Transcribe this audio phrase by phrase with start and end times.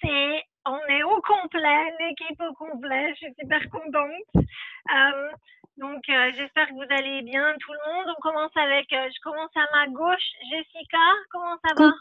[0.00, 3.10] C'est on est au complet, l'équipe au complet.
[3.10, 4.46] Je suis super contente.
[4.94, 5.28] Euh,
[5.76, 8.14] donc euh, j'espère que vous allez bien tout le monde.
[8.16, 10.98] On commence avec, euh, je commence à ma gauche, Jessica.
[11.30, 11.92] Comment ça va?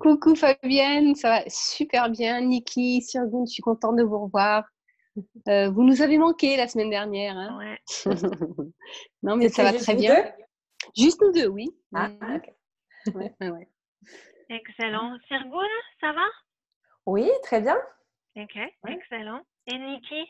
[0.00, 2.40] Coucou Fabienne, ça va super bien.
[2.40, 4.64] Niki, Sirgun, je suis contente de vous revoir.
[5.46, 7.36] vous nous avez manqué la semaine dernière.
[7.36, 7.78] Hein Ouais.
[9.22, 10.16] non mais ça va très bien.
[10.96, 11.68] Juste nous deux, oui.
[11.94, 12.36] Ah, Mhm.
[12.36, 13.14] ok.
[13.14, 13.68] Ouais, ouais, ouais.
[14.48, 15.16] Excellent.
[15.28, 15.58] Sirgun,
[16.00, 16.24] ça va?
[17.06, 17.76] Oui, très bien.
[18.36, 18.56] Ok,
[18.88, 19.40] excellent.
[19.66, 20.24] Et Niki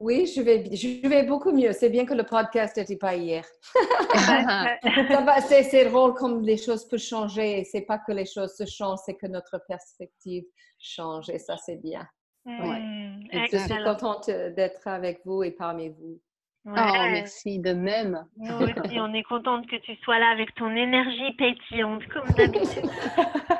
[0.00, 1.72] Oui, je vais, je vais beaucoup mieux.
[1.72, 3.44] C'est bien que le podcast n'était pas hier.
[4.14, 7.64] Ça va, c'est, drôle comme les choses peuvent changer.
[7.64, 10.44] C'est pas que les choses se changent, c'est que notre perspective
[10.78, 12.06] change et ça, c'est bien.
[12.44, 13.94] Hmm, Et je suis excellent.
[13.94, 16.20] contente d'être avec vous et parmi vous.
[16.66, 17.12] Oh, Ouais.
[17.12, 18.26] merci, de même.
[18.36, 22.84] Nous aussi, on est contente que tu sois là avec ton énergie pétillante, comme d'habitude.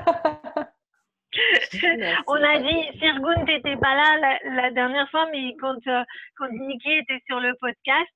[1.98, 2.22] Merci.
[2.26, 6.02] On a dit, Sirgun, t'étais pas là la, la dernière fois, mais quand, euh,
[6.36, 8.12] quand Niki était sur le podcast,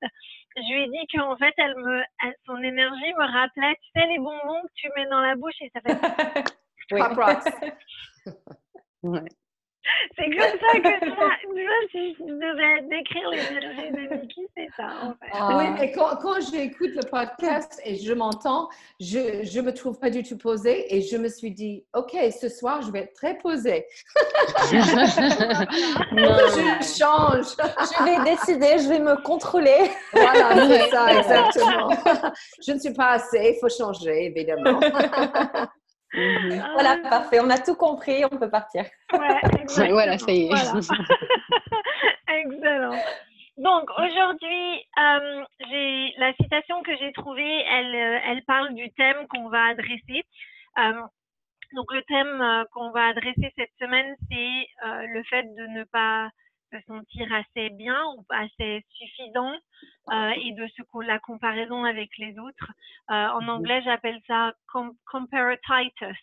[0.56, 4.06] je lui ai dit qu'en fait, elle me, elle- son énergie me rappelait, tu sais,
[4.08, 5.90] les bonbons que tu mets dans la bouche et ça fait.
[6.92, 7.00] Oui.
[10.16, 14.68] C'est comme ça que toi, tu vois, si je devais décrire l'énergie de Niki, c'est
[14.76, 15.30] ça, en fait.
[15.32, 15.56] Ah.
[15.58, 18.68] Oui, mais quand, quand j'écoute le podcast et je m'entends,
[19.00, 22.48] je ne me trouve pas du tout posée et je me suis dit, OK, ce
[22.48, 23.86] soir, je vais être très posée.
[26.12, 26.32] Non.
[26.52, 27.46] Je change.
[27.56, 29.90] Je vais décider, je vais me contrôler.
[30.12, 31.90] Voilà, c'est ça, exactement.
[32.64, 34.80] Je ne suis pas assez, il faut changer, évidemment.
[36.14, 36.62] Mhm.
[36.74, 37.40] Voilà, parfait.
[37.40, 38.84] On a tout compris, on peut partir.
[39.12, 39.40] Ouais.
[39.92, 40.48] Voilà, ça y est.
[40.48, 40.80] Voilà.
[42.28, 42.98] Excellent.
[43.58, 49.26] Donc aujourd'hui, euh, j'ai la citation que j'ai trouvée, elle, euh, elle parle du thème
[49.28, 50.24] qu'on va adresser.
[50.78, 51.02] Euh,
[51.74, 56.28] donc le thème qu'on va adresser cette semaine, c'est euh, le fait de ne pas
[56.72, 59.54] se sentir assez bien ou assez suffisant
[60.12, 62.72] euh, et de ce la comparaison avec les autres.
[63.10, 63.50] Euh, en Mhm.
[63.50, 66.18] anglais, j'appelle ça com- comparatitis,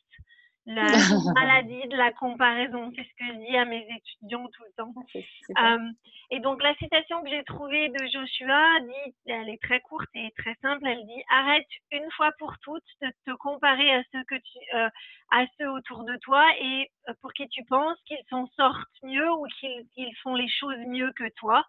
[0.69, 0.85] la
[1.34, 2.91] maladie de la comparaison.
[2.96, 4.94] C'est ce que je dis à mes étudiants tout le temps.
[5.12, 5.63] Super.
[5.63, 5.91] Euh,
[6.30, 10.31] et donc la citation que j'ai trouvée de Joshua dit, elle est très courte et
[10.38, 10.88] très simple.
[10.88, 14.90] Elle dit arrête une fois pour toutes de te comparer à ceux que tu, euh,
[15.31, 19.31] à ceux autour de toi et euh, pour qui tu penses qu'ils s'en sortent mieux
[19.31, 21.66] ou qu'ils font les choses mieux que toi.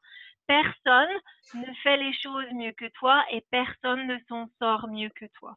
[0.46, 1.14] Personne
[1.54, 5.56] ne fait les choses mieux que toi et personne ne s'en sort mieux que toi.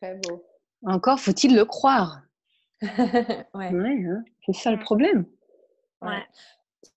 [0.00, 0.47] Très beau.
[0.84, 2.22] Encore faut-il le croire.
[3.54, 3.72] ouais.
[3.72, 4.80] Ouais, hein, c'est ça le Mm.
[4.84, 5.26] problème.
[6.02, 6.24] Ouais.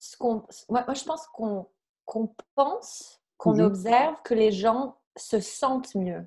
[0.00, 1.68] Ce qu'on, moi, moi, je pense qu'on,
[2.04, 3.60] qu'on pense, qu'on Mhm.
[3.66, 6.26] observe que les gens se sentent mieux.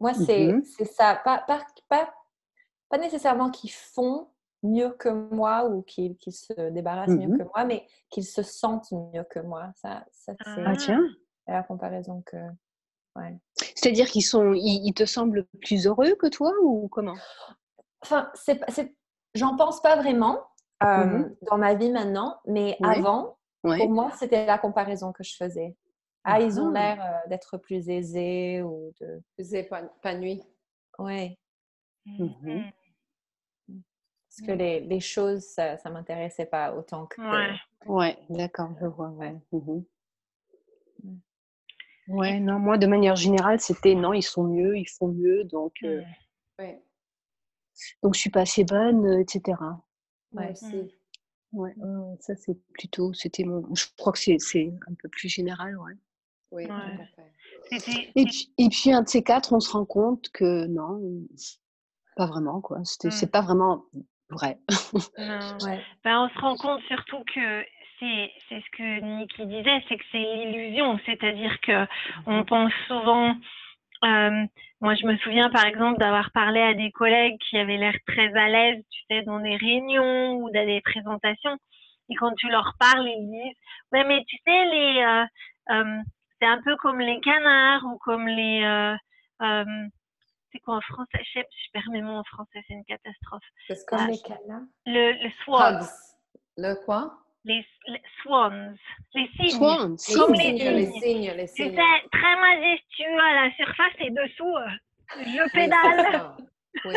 [0.00, 0.64] Moi, c'est, Mhm.
[0.64, 1.16] c'est ça.
[1.24, 2.12] Pas, pas, pas,
[2.90, 4.28] pas nécessairement qu'ils font
[4.62, 8.92] mieux que moi ou qu'ils, qu'ils se débarrassent mieux que moi, mais qu'ils se sentent
[8.92, 9.72] mieux que moi.
[9.76, 11.00] Ça, ça c'est Ah tiens.
[11.46, 12.36] la comparaison que.
[13.18, 13.36] Ouais.
[13.74, 17.16] C'est-à-dire qu'ils sont, ils, ils te semblent plus heureux que toi ou comment?
[18.02, 18.94] Enfin, c'est, pas- c'est,
[19.34, 20.40] j'en pense pas vraiment
[20.84, 21.36] euh, Mhm.
[21.50, 22.96] dans ma vie maintenant, mais Ouais.
[22.98, 23.78] avant, Ouais.
[23.78, 25.76] pour moi, c'était la comparaison que je faisais.
[26.24, 26.78] Ah, ils ont Ah.
[26.78, 29.20] l'air euh, d'être plus aisés ou de.
[29.38, 30.42] Vous épanouie.
[30.98, 31.36] Ouais.
[32.06, 32.70] Mhm.
[33.66, 37.20] Parce que les, les choses, ça, ça m'intéressait pas autant que.
[37.20, 37.56] Ouais.
[37.86, 39.08] Ouais, d'accord, je vois.
[39.10, 39.34] Ouais.
[39.52, 39.78] Mhm.
[39.78, 39.84] Mm.
[42.08, 45.74] Ouais, non, moi de manière générale, c'était non, ils sont mieux, ils font mieux, donc
[45.84, 46.02] euh,
[46.58, 46.74] Oui,
[48.02, 49.58] donc je suis pas assez bonne, euh, etc.
[50.32, 50.50] Ouais.
[50.52, 50.90] aussi.
[51.52, 55.28] Ouais, ouais, ça c'est plutôt, c'était mon, je crois que c'est c'est un peu plus
[55.28, 55.94] général, ouais.
[56.50, 56.70] Oui, Ouais.
[56.70, 57.32] tout à fait.
[57.78, 61.00] C'était Et puis, et puis un de ces quatre, on se rend compte que non,
[62.16, 62.78] pas vraiment quoi.
[62.84, 63.12] C'était, Mm.
[63.12, 63.84] c'est pas vraiment
[64.30, 64.58] vrai.
[65.18, 65.38] non.
[65.64, 65.80] Ouais.
[66.04, 67.62] Ben, on se rend compte surtout que
[68.00, 71.86] c'est ce que Niki disait, c'est que c'est l'illusion, c'est-à-dire que
[72.26, 73.34] on pense souvent.
[74.04, 74.44] euh,
[74.80, 78.32] moi, je me souviens par exemple d'avoir parlé à des collègues qui avaient l'air très
[78.36, 81.56] à l'aise, tu sais, dans des réunions ou dans des présentations,
[82.08, 83.56] Et quand tu leur parles, ils disent,
[83.92, 85.24] ouais, mais tu sais, les,
[86.40, 88.96] c'est un peu comme les canards ou comme les,
[90.52, 91.20] c'est quoi en français?
[91.34, 93.42] Je, je perds mes mots en français, c'est une catastrophe.
[93.68, 94.62] C'est comme les canards.
[94.86, 95.30] Le, le.
[96.56, 97.12] Le quoi?
[97.44, 97.64] Les,
[98.22, 98.74] swans,
[99.14, 99.50] les cygnes.
[99.50, 99.96] Swans.
[100.14, 101.32] Comme les, cygnes.
[101.36, 101.72] les cygnes.
[101.74, 101.74] C'est
[102.10, 106.32] très majestueux à la surface et dessous, euh, je pédale.
[106.84, 106.94] Oui,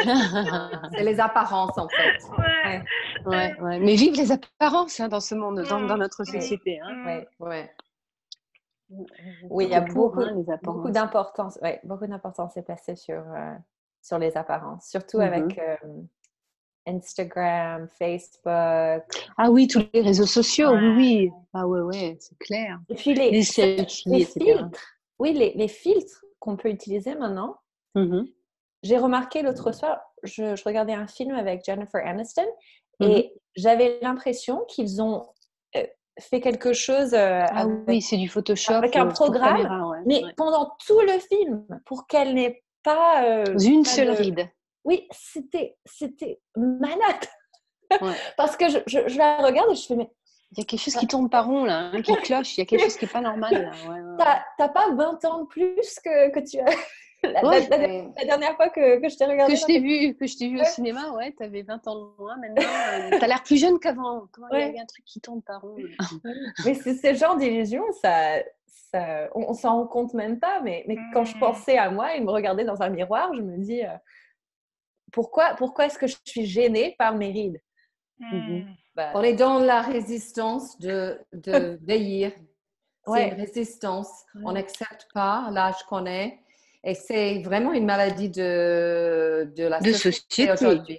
[0.94, 2.20] c'est les apparences en fait.
[2.38, 2.84] Ouais.
[3.26, 3.80] Ouais, ouais.
[3.80, 6.80] Mais vive les apparences hein, dans ce monde, dans, dans notre société.
[6.82, 7.06] Hein.
[7.06, 7.28] Ouais.
[7.40, 7.72] Ouais.
[9.50, 11.58] Oui, il y a Pour, beaucoup, hein, beaucoup d'importance.
[11.62, 13.56] Ouais, beaucoup d'importance est placée sur, euh,
[14.02, 15.24] sur les apparences, surtout Mhm.
[15.34, 15.76] avec euh,
[16.88, 19.04] Instagram, Facebook.
[19.38, 20.96] Ah oui, tous les réseaux sociaux, oui, Ouais.
[20.98, 21.32] oui.
[21.54, 22.80] Ah ouais, ouais, c'est clair.
[22.90, 24.70] Et puis les, Les selfies, les filtres.
[25.20, 27.58] Oui, les, les filtres qu'on peut utiliser maintenant.
[27.96, 28.28] Mhm.
[28.84, 32.48] J'ai remarqué l'autre soir, je, je regardais un film avec Jennifer Aniston
[33.00, 35.28] et j'avais l'impression qu'ils ont
[35.76, 35.84] euh,
[36.20, 38.74] fait quelque chose euh, Ah avec, oui, c'est du Photoshop.
[38.74, 40.34] avec un euh, programme, caméra, ouais, mais ouais.
[40.38, 44.50] pendant tout le film, pour qu'elle n'ait pas euh, Une pas seule de- ride.
[44.84, 47.26] Oui, c'était c'était malade.
[48.02, 48.14] Ouais.
[48.38, 50.10] Parce que je, je, je la regarde et je fais mais
[50.52, 52.58] Il y a quelque chose qui tourne pas rond là, hein, qui cloche.
[52.58, 53.72] Il y a quelque chose qui est pas normal là.
[53.90, 56.66] Ouais, ouais, t'as pas 20 ans de plus que, que tu as
[57.24, 57.88] la, Ouais, la- la-
[58.18, 59.54] la dernière fois que, que je t'ai regardé.
[59.54, 62.06] Que je t'ai vu, que je t'ai vu au cinéma, ouais, t'avais 20 ans de
[62.18, 62.56] moins maintenant.
[63.14, 64.24] euh, T'as l'air plus jeune qu'avant.
[64.32, 64.72] Comment il y a- Ouais.
[64.72, 65.76] il y a un truc qui tourne pas rond.
[66.66, 68.40] Mais c'est ce genre d'illusion, ça,
[68.92, 70.62] ça, on, on s'en rend compte même pas.
[70.62, 71.40] Mais, mais quand je Mm.
[71.40, 73.90] pensais à moi et me regardais dans un miroir, je me dis euh,
[75.12, 77.62] pourquoi, pourquoi est-ce que je suis gênée par mes rides?
[78.20, 78.62] Hmm.
[78.96, 82.32] Bah, On est dans la résistance de, de vieillir.
[83.06, 83.30] C'est Ouais.
[83.30, 84.10] une résistance.
[84.36, 84.42] Ouais.
[84.46, 86.38] On n'accepte pas l'âge qu'on est.
[86.84, 90.48] Et c'est vraiment une maladie de, de la De société,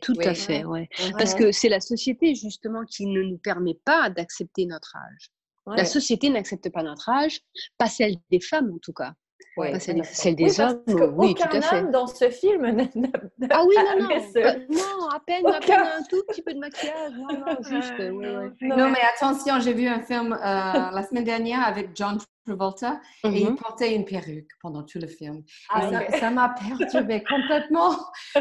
[0.00, 0.26] tout Oui.
[0.26, 0.88] à fait, ouais.
[1.00, 1.12] Mhm.
[1.18, 5.30] Parce que c'est la société justement qui ne nous permet pas d'accepter notre âge.
[5.66, 5.76] ouais.
[5.76, 7.40] La société n'accepte pas notre âge,
[7.78, 9.12] pas celle des femmes en tout cas,
[9.56, 10.84] Oui, pas celle, tout à celle des Oui, parce hommes.
[10.86, 11.78] que oui, tout aucun à fait.
[11.78, 15.50] homme dans ce film n'a- n'a- Ah oui, non, non, pas- non, à peine, à
[15.50, 15.60] Aucun.
[15.60, 18.10] peine un tout petit peu de maquillage, non, non, juste, Euh,
[18.60, 23.00] oui, non, mais attention, j'ai vu un film euh, la semaine dernière avec John Travolta
[23.24, 23.56] et il Mhm.
[23.56, 25.42] portait une perruque pendant tout le film.
[25.70, 27.90] Ah, et ça- m'a perturbée complètement.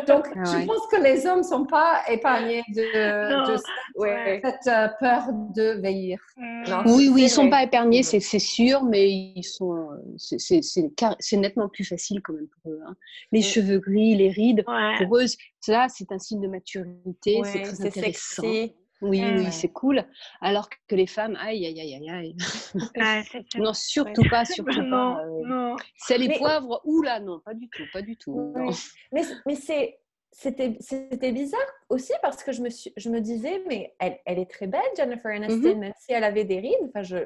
[0.08, 0.66] Donc, Ah je ouais.
[0.66, 3.52] pense que les hommes ne sont pas épargnés de,
[3.96, 4.42] Ouais.
[4.44, 5.24] cette euh, peur
[5.56, 6.20] de vieillir.
[6.38, 7.50] Non, Oui, oui, ils sont vrai.
[7.52, 12.48] pas épargnés, c'est c'est sûr, mais ils sont, euh, c'est- nettement plus facile quand même
[12.48, 12.80] pour eux.
[12.88, 12.96] hein.
[13.32, 13.44] Les Mm.
[13.44, 15.04] cheveux gris, les rides, Ouais.
[15.06, 15.26] pour eux,
[15.60, 18.42] ça, c'est un signe de maturité, c'est très intéressant.
[18.44, 18.74] sexy.
[19.02, 20.04] Oui, oui, c'est cool.
[20.42, 22.36] Alors que les femmes, aïe, aïe, aïe, aïe,
[23.32, 23.62] c'est sûr.
[23.62, 25.24] Non, surtout pas, surtout non, pas.
[25.26, 25.76] euh, non.
[25.98, 28.54] Sel et Mais- poivre, oula, non, pas du tout, pas du tout.
[28.56, 28.76] Oui.
[29.12, 30.00] Mais, mais c'est,
[30.32, 31.60] c'était, c'était bizarre
[31.90, 34.82] aussi parce que je me, suis, je me disais, mais elle, elle est très belle,
[34.96, 36.78] Jennifer Aniston, même si elle avait des rides.
[36.90, 37.18] Enfin, je,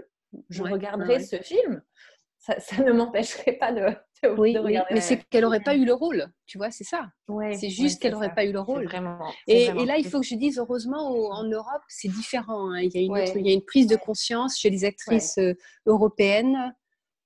[0.49, 1.23] je Ouais, regarderais ouais.
[1.23, 1.81] ce film.
[2.37, 3.87] Ça, ça ne m'empêcherait pas de,
[4.37, 4.93] Oui, de oui, regarder.
[4.93, 7.09] mais c'est qu'elle n'aurait pas eu le rôle, tu vois, c'est ça.
[7.27, 8.85] Ouais, C'est ouais, juste qu'elle n'aurait pas eu le rôle.
[8.85, 12.07] Vraiment, Et, vraiment et là, il faut que je dise, heureusement, au- en Europe, c'est
[12.07, 12.71] différent.
[12.71, 12.81] hein.
[12.81, 13.23] Il, y a une Ouais.
[13.29, 15.53] autre- il y a une prise de conscience chez les actrices euh,
[15.85, 16.73] européennes.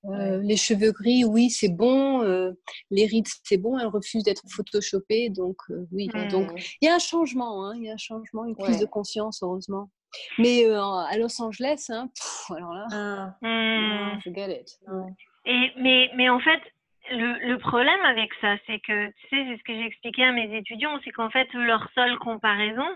[0.06, 2.22] Euh, Les cheveux gris, oui, c'est bon.
[2.22, 2.52] euh,
[2.90, 3.78] les rides, c'est bon.
[3.78, 5.28] Elles refusent d'être photoshopées.
[5.28, 6.08] Donc, euh, oui.
[6.14, 6.28] Mm.
[6.28, 6.50] Donc,
[6.80, 7.66] il y a un changement.
[7.66, 8.80] hein, Il y a un changement, une prise Ouais.
[8.80, 9.90] de conscience, heureusement.
[10.38, 14.18] Mais euh, à Los Angeles, hein, pff, alors là, Hmm.
[14.24, 14.78] forget it.
[15.46, 16.60] Et, mais, mais en fait,
[17.10, 20.32] le, le problème avec ça, c'est que, tu sais, c'est ce que j'ai expliqué à
[20.32, 22.86] mes étudiants, c'est qu'en fait, leur seule comparaison,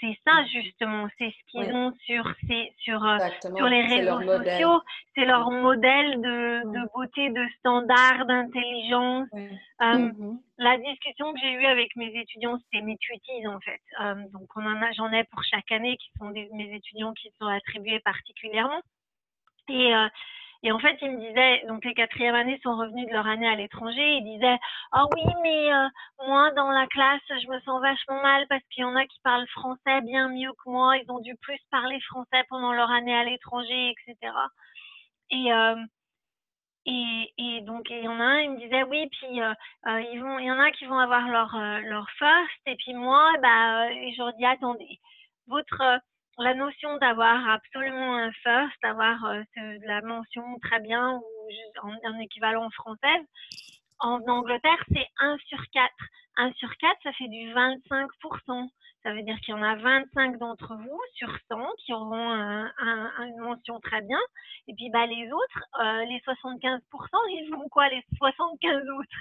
[0.00, 3.56] c'est ça justement, c'est ce qu'ils ont sur, ces, sur, euh, Exactement.
[3.56, 4.80] sur les réseaux sociaux,
[5.14, 9.28] c'est leur modèle de, de beauté, de standard, d'intelligence.
[9.34, 9.48] Euh,
[9.80, 10.38] Mhm.
[10.58, 13.80] la discussion que j'ai eue avec mes étudiants, c'était mes tutis en fait.
[14.00, 17.12] Euh, donc on en a, j'en ai pour chaque année qui sont des, mes étudiants
[17.14, 18.80] qui sont attribués particulièrement.
[19.68, 20.08] Et, euh,
[20.62, 23.48] et en fait, ils me disaient, donc les quatrièmes années sont revenus de leur année
[23.48, 24.58] à l'étranger, ils disaient,
[24.92, 25.88] ah oui, mais euh,
[26.26, 29.18] moi dans la classe, je me sens vachement mal parce qu'il y en a qui
[29.24, 33.14] parlent français bien mieux que moi, ils ont dû plus parler français pendant leur année
[33.14, 34.32] à l'étranger, etc.
[35.30, 35.76] Et euh,
[36.86, 39.54] et, et donc, il y en a un, il me disait, oui, puis euh,
[39.86, 42.74] euh, ils vont, il y en a qui vont avoir leur, euh, leur first, et
[42.76, 44.98] puis moi, bah, euh, je leur dis, attendez,
[45.46, 46.00] votre,
[46.42, 49.42] la notion d'avoir absolument un first, d'avoir euh,
[49.86, 53.20] la mention très bien ou juste en, en équivalent français,
[54.00, 55.90] en Angleterre, c'est 1 sur 4.
[56.36, 58.68] 1 sur 4, ça fait du 25%.
[59.04, 62.72] Ça veut dire qu'il y en a 25 d'entre vous sur 100 qui auront un-
[62.78, 64.18] un- une mention très bien.
[64.68, 69.18] Et puis bah, les autres, euh, les 75%, ils font quoi les 75 autres?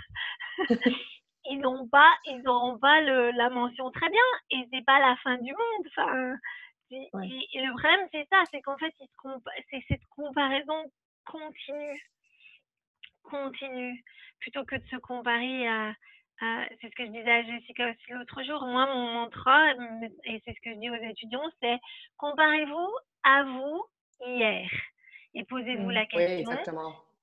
[1.45, 4.21] Ils n'ont pas, ils n'auront pas la mention très bien.
[4.51, 5.87] Et c'est pas la fin du monde.
[6.91, 8.93] Et, le problème, c'est ça, c'est qu'en fait,
[9.69, 10.91] c'est cette comparaison
[11.25, 12.01] continue,
[13.23, 14.03] continue,
[14.39, 15.93] plutôt que de se comparer à,
[16.81, 18.65] c'est ce que je disais à Jessica aussi l'autre jour.
[18.65, 19.73] Moi, mon mantra,
[20.25, 21.79] et c'est ce que je dis aux étudiants, c'est
[22.17, 22.89] comparez-vous
[23.23, 23.85] à vous
[24.25, 24.69] hier
[25.33, 25.91] et posez-vous mmh.
[25.91, 26.51] la question.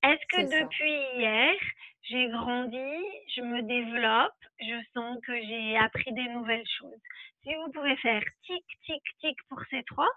[0.04, 1.54] Est-ce que depuis hier,
[2.02, 3.04] j'ai grandi,
[3.36, 7.00] je me développe, je sens que j'ai appris des nouvelles choses?
[7.42, 10.10] Si vous pouvez faire tic, tic, tic pour ces trois,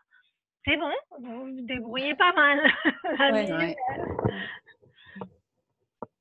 [0.65, 2.71] c'est bon, vous vous débrouillez pas mal.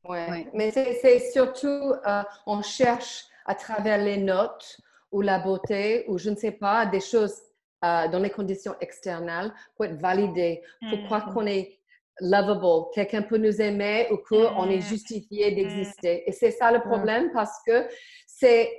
[0.02, 4.80] Ouais, mais c'est surtout, euh, on cherche à travers les notes
[5.12, 7.40] ou la beauté ou je ne sais pas, des choses
[7.84, 11.34] euh, dans les conditions externales pour être validé, pour croire mm.
[11.34, 11.79] qu'on est
[12.20, 14.82] lovable, quelqu'un peut nous aimer ou qu'on est mm.
[14.82, 16.28] justifié d'exister.
[16.28, 16.82] Et c'est ça le mm.
[16.82, 17.86] problème parce que
[18.26, 18.78] c'est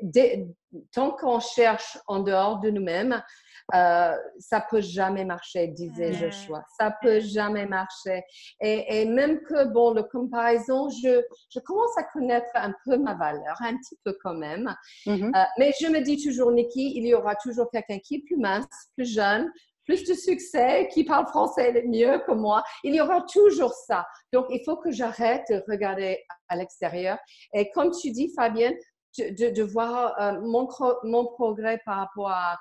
[0.91, 3.21] tant qu'on cherche en dehors de nous-mêmes,
[3.73, 6.63] euh, ça peut jamais marcher, disait Joshua.
[6.77, 8.23] Ça peut jamais marcher.
[8.59, 13.55] Et, même que, bon, le comparaison, je, je, commence à connaître un peu ma valeur,
[13.61, 14.73] un petit peu quand même.
[15.05, 15.35] Mm-hmm.
[15.35, 18.37] Euh, mais je me dis toujours, Nikki, il y aura toujours quelqu'un qui est plus
[18.37, 19.49] mince, plus jeune,
[19.85, 22.63] plus de succès, qui parle français mieux que moi.
[22.83, 24.05] Il y aura toujours ça.
[24.31, 26.19] Donc, il faut que j'arrête de regarder
[26.49, 27.17] à l'extérieur.
[27.53, 28.75] Et comme tu dis, Fabienne,
[29.17, 30.67] de, de voir euh, mon,
[31.03, 32.57] mon progrès par rapport à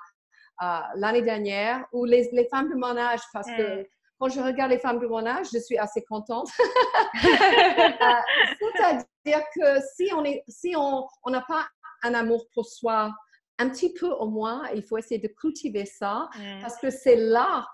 [0.95, 3.87] l'année dernière ou les, les, femmes de mon âge parce que
[4.19, 6.49] quand je regarde les femmes de mon âge, je suis assez contente.
[8.81, 11.67] Euh, c'est-à-dire que si on est, si on n'a pas
[12.03, 13.11] un amour pour soi,
[13.61, 16.29] un petit peu au moins, il faut essayer de cultiver ça
[16.61, 17.67] parce que c'est là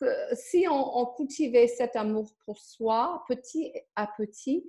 [0.00, 4.64] que si on, on, cultivait cet amour pour soi, petit à petit,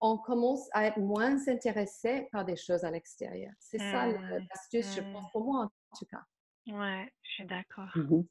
[0.00, 3.52] on commence à être moins intéressé par des choses à l'extérieur.
[3.58, 6.22] C'est ça l'astuce, je pense, pour moi en tout cas.
[6.66, 7.88] Ouais, je suis d'accord.
[7.94, 8.22] Mmh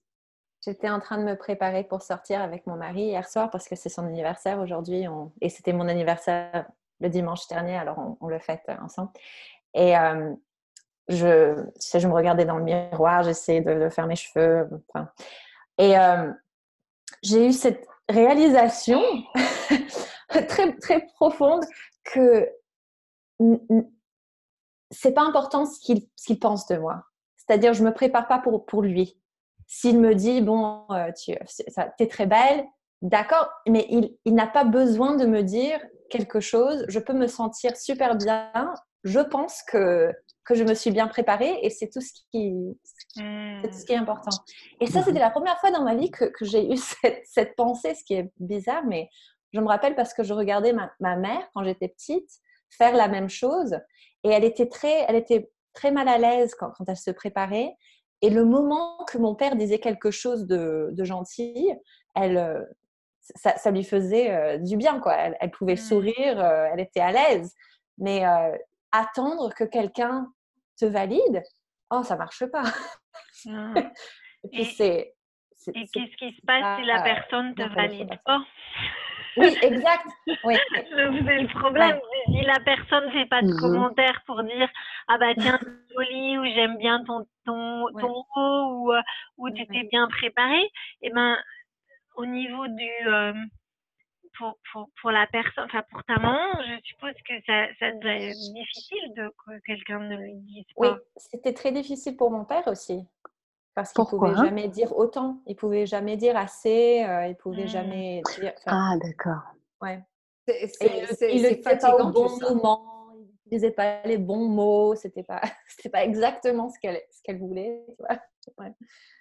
[0.65, 3.77] J'étais en train de me préparer pour sortir avec mon mari hier soir parce que
[3.77, 5.05] c'est son anniversaire aujourd'hui
[5.39, 9.09] et c'était mon anniversaire le dimanche dernier, alors on, le fête ensemble.
[9.73, 9.95] Et
[11.09, 14.69] je, je me regardais dans le miroir, j'essayais de, faire mes cheveux.
[15.77, 15.95] et
[17.23, 19.01] j'ai eu cette réalisation
[20.47, 21.63] très, très profonde
[22.03, 22.49] que
[24.91, 27.03] c'est pas important ce qu'il pense de moi.
[27.37, 29.19] C'est-à-dire, je me prépare pas pour, pour lui.
[29.67, 32.65] S'il me dit, bon, euh, tu es très belle,
[33.01, 36.85] d'accord, mais il, il n'a pas besoin de me dire quelque chose.
[36.87, 38.51] Je peux me sentir super bien.
[39.03, 40.11] Je pense que,
[40.49, 42.75] que je me suis bien préparée et c'est tout, ce qui,
[43.13, 44.35] tout ce qui est important.
[44.81, 47.55] Et ça, c'était la première fois dans ma vie que, que j'ai eu cette, cette,
[47.55, 49.09] pensée, ce qui est bizarre, mais
[49.53, 52.29] je me rappelle parce que je regardais ma, ma mère quand j'étais petite
[52.71, 53.79] faire la même chose
[54.23, 57.75] et elle était très, elle était très mal à l'aise quand, elle se préparait.
[58.21, 61.71] Et le moment que mon père disait quelque chose de, gentil,
[62.15, 62.63] elle, euh,
[63.35, 64.99] ça, lui faisait euh, du bien.
[64.99, 65.15] Quoi.
[65.39, 65.77] Elle, pouvait mmh.
[65.77, 67.53] sourire, euh, elle était à l'aise.
[67.99, 68.23] Mais
[68.91, 70.31] attendre que quelqu'un
[70.79, 71.43] te valide,
[71.91, 72.63] oh, ça marche pas.
[73.45, 73.73] Mmh.
[74.43, 75.13] et puis c'est.
[75.75, 78.41] Et qu'est-ce qui se passe si la personne te valide pas?
[79.37, 80.05] Oui, exact.
[80.43, 80.55] Oui.
[80.97, 81.99] Avez le problème.
[82.25, 83.59] Si la personne ne fait pas de mhm.
[83.59, 84.69] commentaires pour dire
[85.07, 85.59] Ah bah tiens,
[85.95, 89.01] joli, ou j'aime bien ton, ton, ton mot, ou, euh,
[89.37, 90.69] ou tu t'es bien préparé, et
[91.03, 91.37] eh ben
[92.15, 92.89] au niveau du.
[93.07, 93.33] Euh,
[94.39, 98.29] pour, pour, pour, la personne, enfin pour ta maman, je suppose que ça, ça devait
[98.29, 100.93] être difficile de que quelqu'un ne le dise pas.
[100.93, 103.05] Oui, c'était très difficile pour mon père aussi.
[103.75, 107.31] Parce qu'il ne pouvait jamais dire autant, il ne pouvait jamais dire assez, euh, il
[107.31, 107.67] ne pouvait mmh.
[107.67, 108.53] jamais dire.
[108.65, 109.43] Ah, d'accord.
[109.81, 110.03] Ouais.
[110.47, 115.41] il le disait pas au bon moment, il n'utilisait pas les bons mots, c'était pas,
[115.67, 117.85] c'était pas exactement ce qu'elle, ce qu'elle voulait.
[117.87, 118.73] Tu vois ouais.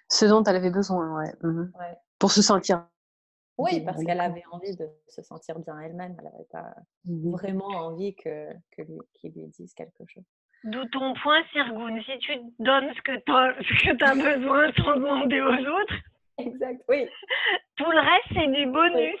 [0.09, 1.31] Ce dont elle avait besoin, ouais.
[1.43, 1.97] Mmh ouais.
[2.17, 2.85] Pour se sentir.
[3.59, 6.15] Oui, parce qu'elle avait envie de se sentir bien elle-même.
[6.17, 6.73] Elle n'avait pas
[7.05, 10.23] mmh vraiment envie que, que lui, qu'il lui dise quelque chose.
[10.63, 12.01] D'où ton point, Sirgoun.
[12.03, 15.95] Si tu donnes ce que tu as, besoin sans demander aux autres.
[16.37, 17.05] Exact, oui.
[17.75, 19.19] Tout le reste, c'est du bonus.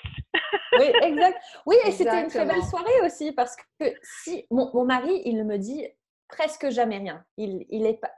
[0.79, 1.37] Oui, exact.
[1.65, 5.37] Oui, et c'était une très belle soirée aussi parce que si mon, mon, mari, il
[5.37, 5.85] ne me dit
[6.27, 7.25] presque jamais rien.
[7.37, 8.11] Il, il est pas,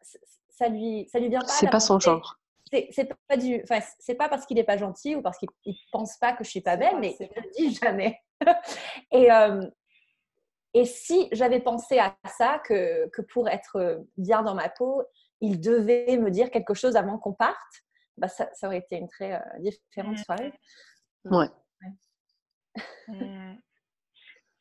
[0.49, 1.47] ça lui, ça lui vient pas.
[1.47, 2.37] C'est pas son genre.
[2.71, 5.49] C'est pas du, enfin, c'est pas parce qu'il est pas gentil ou parce qu'il
[5.91, 8.17] pense pas que je suis pas belle, mais il ne dit jamais.
[9.11, 9.61] et, euh,
[10.73, 15.03] et si j'avais pensé à ça, que, que, pour être bien dans ma peau,
[15.41, 17.59] il devait me dire quelque chose avant qu'on parte,
[18.17, 20.23] bah ça, ça, aurait été une très euh, différente mmh.
[20.23, 20.53] soirée.
[21.25, 21.47] Ouais.
[23.07, 23.55] Mmh.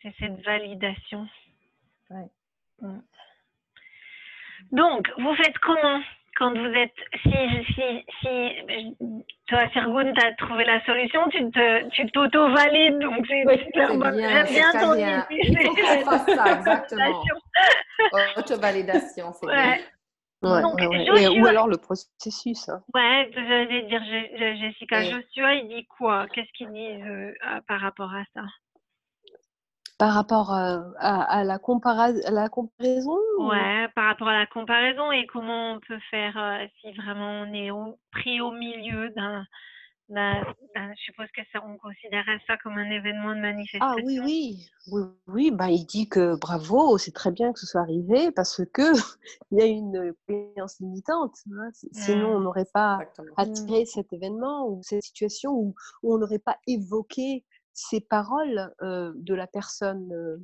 [0.03, 1.27] C'est cette validation.
[2.11, 2.29] Ouais.
[2.81, 3.01] Mmh.
[4.73, 6.01] Donc, vous faites comment?
[6.37, 8.97] Quand vous êtes, si, si, si
[9.49, 13.97] toi, Sirgoun, tu as trouvé la solution, tu te, tu t'auto-valides, donc c'est Oui, super
[13.97, 15.27] bien, J'aime ton bien.
[15.31, 15.43] idée.
[15.49, 17.23] Il faut qu'on fasse ça, exactement.
[18.37, 19.73] Auto-validation, c'est bien.
[19.73, 19.81] Ouais.
[20.43, 21.05] Ouais, Donc, ouais, ouais.
[21.05, 22.69] Joshua- Et- ou alors le processus.
[22.71, 22.83] hein.
[22.95, 25.03] Ouais, j'allais dire Je- Je- Jessica.
[25.03, 26.27] Joshua, il dit quoi?
[26.33, 27.31] Qu'est-ce qu'il dit euh,
[27.69, 28.41] par rapport à ça?
[30.01, 34.47] Par rapport à, à la, compara- à la comparaison ou- Ouais, par rapport à la
[34.47, 39.11] comparaison et comment on peut faire euh, si vraiment on est au- pris au milieu
[39.11, 39.45] d'un,
[40.09, 43.81] je suppose que ça, on considérait ça comme un événement de manifestation.
[43.81, 47.67] Ah oui, oui, oui, oui, bah, il dit que bravo, c'est très bien que ce
[47.67, 48.83] soit arrivé parce que
[49.53, 51.37] il y a une croyance limitante.
[51.53, 53.35] hein, si- Sinon, on n'aurait pas Exactement.
[53.37, 59.13] attiré cet événement ou cette situation où, où on n'aurait pas évoqué ces paroles euh,
[59.17, 60.37] de la personne euh,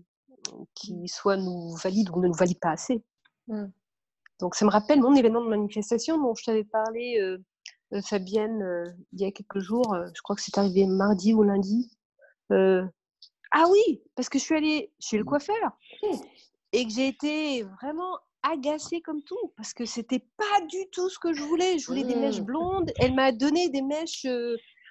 [0.74, 3.02] qui soit nous valide ou ne nous valide pas assez.
[3.48, 3.66] Mm.
[4.40, 7.38] Donc, ça me rappelle mon événement de manifestation dont je t'avais parlé, euh,
[8.02, 9.96] Fabienne, il y a quelques jours.
[10.14, 11.90] je crois que c'est arrivé mardi ou lundi.
[12.50, 15.56] Ah oui, parce que je suis allée chez le coiffeur
[16.02, 16.16] Mm.
[16.72, 21.18] et que j'ai été vraiment agacée comme tout parce que c'était pas du tout ce
[21.18, 21.78] que je voulais.
[21.78, 22.44] Je voulais des mèches Mm.
[22.44, 22.92] blondes.
[22.98, 24.26] Elle m'a donné des mèches.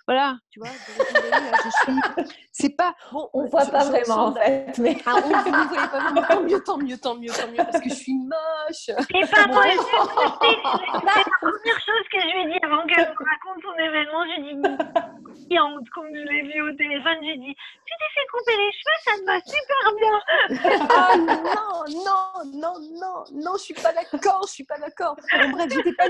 [0.08, 0.70] Voilà, tu vois.
[0.70, 2.26] suis.
[2.52, 2.94] C'est pas.
[3.12, 4.78] Bon, On voit je- pas je vraiment en fait.
[4.78, 4.98] Mais...
[5.06, 6.22] Ah, on, vous ne voyez pas vraiment.
[6.30, 8.90] Tant mieux, tant mieux, tant mieux, tant mieux, parce que je suis moche.
[9.16, 13.10] Et pas moi, c'est c'est la première chose que je lui ai dit avant qu'elle
[13.10, 14.24] me raconte son événement.
[14.26, 18.28] Je qui a honte, comme je l'ai vu au téléphone, j'ai dit, tu t'es fait
[18.32, 20.88] couper les cheveux, ça te va super bien.
[20.90, 25.16] Ah non, non, non, non, non, je suis pas d'accord, je suis pas d'accord.
[25.32, 26.08] Bon, bref, j'étais pas,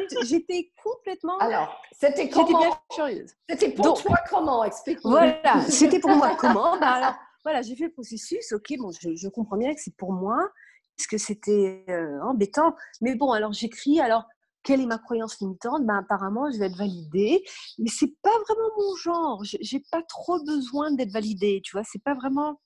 [0.84, 3.34] complètement, Alors, c'était j'étais bien furieuse.
[3.50, 5.12] C'était pour Donc- toi comment Explique-nous.
[5.12, 6.36] Voilà, c'était pour moi.
[6.38, 6.78] Comment?
[6.80, 8.52] Bah alors, voilà, j'ai fait le processus.
[8.54, 10.50] Ok, bon, je, je comprends bien que c'est pour moi,
[10.98, 12.76] parce que c'était euh, embêtant.
[13.02, 14.00] Mais bon, alors j'écris.
[14.00, 14.24] Alors,
[14.64, 15.86] quelle est ma croyance limitante?
[15.86, 17.44] Ben apparemment, je vais être validée,
[17.78, 19.44] mais c'est pas vraiment mon genre.
[19.44, 21.62] J'ai pas trop besoin d'être validée.
[21.64, 22.60] Tu vois, c'est pas vraiment.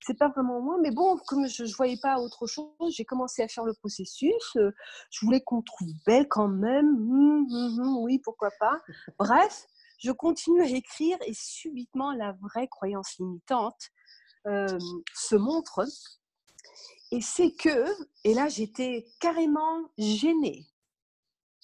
[0.00, 3.42] C'est pas vraiment moi, mais bon, comme je ne voyais pas autre chose, j'ai commencé
[3.42, 4.56] à faire le processus.
[4.56, 4.70] euh,
[5.10, 6.86] je voulais qu'on trouve belle quand même.
[6.86, 8.78] Hum, hum, hum, oui, pourquoi pas.
[9.18, 9.66] Bref,
[9.98, 13.90] je continue à écrire et subitement la vraie croyance limitante
[14.46, 14.78] euh,
[15.14, 15.84] se montre.
[17.10, 17.86] Et c'est que,
[18.24, 20.66] et là j'étais carrément gênée,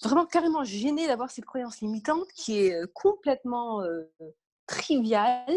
[0.03, 4.11] vraiment carrément gênée d'avoir cette croyance limitante qui est euh, complètement euh,
[4.67, 5.55] triviale,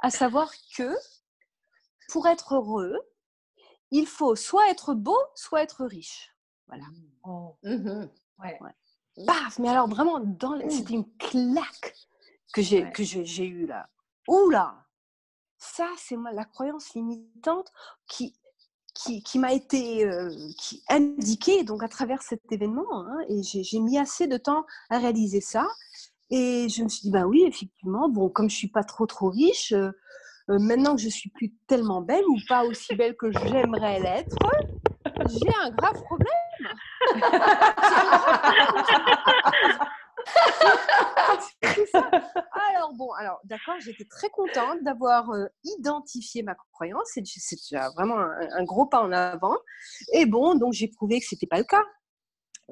[0.00, 0.94] à savoir que
[2.10, 2.98] pour être heureux,
[3.90, 6.34] il faut soit être beau, soit être riche.
[6.68, 6.84] Voilà.
[7.64, 8.10] Mhm.
[9.26, 11.96] Paf Mais alors vraiment, dans le- c'était une claque
[12.52, 12.92] que j'ai Ouais.
[12.92, 13.88] que j'ai eue là.
[14.28, 14.74] Oula
[15.58, 17.70] Ça, c'est la croyance limitante
[18.06, 18.34] qui
[18.94, 22.86] qui, qui m'a été euh, qui indiquée donc à travers cet événement.
[22.92, 25.66] hein, et j'ai j'ai mis assez de temps à réaliser ça.
[26.32, 29.30] Et je me suis dit, bah oui, effectivement, bon, comme je suis pas trop trop
[29.30, 29.90] riche, euh,
[30.50, 34.36] euh, maintenant que je suis plus tellement belle ou pas aussi belle que j'aimerais l'être,
[35.28, 36.26] j'ai un grave problème.
[42.74, 47.10] Alors bon, alors d'accord, j'étais très contente d'avoir euh, identifié ma croyance.
[47.14, 49.56] C'est c'est déjà vraiment un, un gros pas en avant.
[50.12, 51.84] Et bon, donc j'ai prouvé que c'était pas le cas.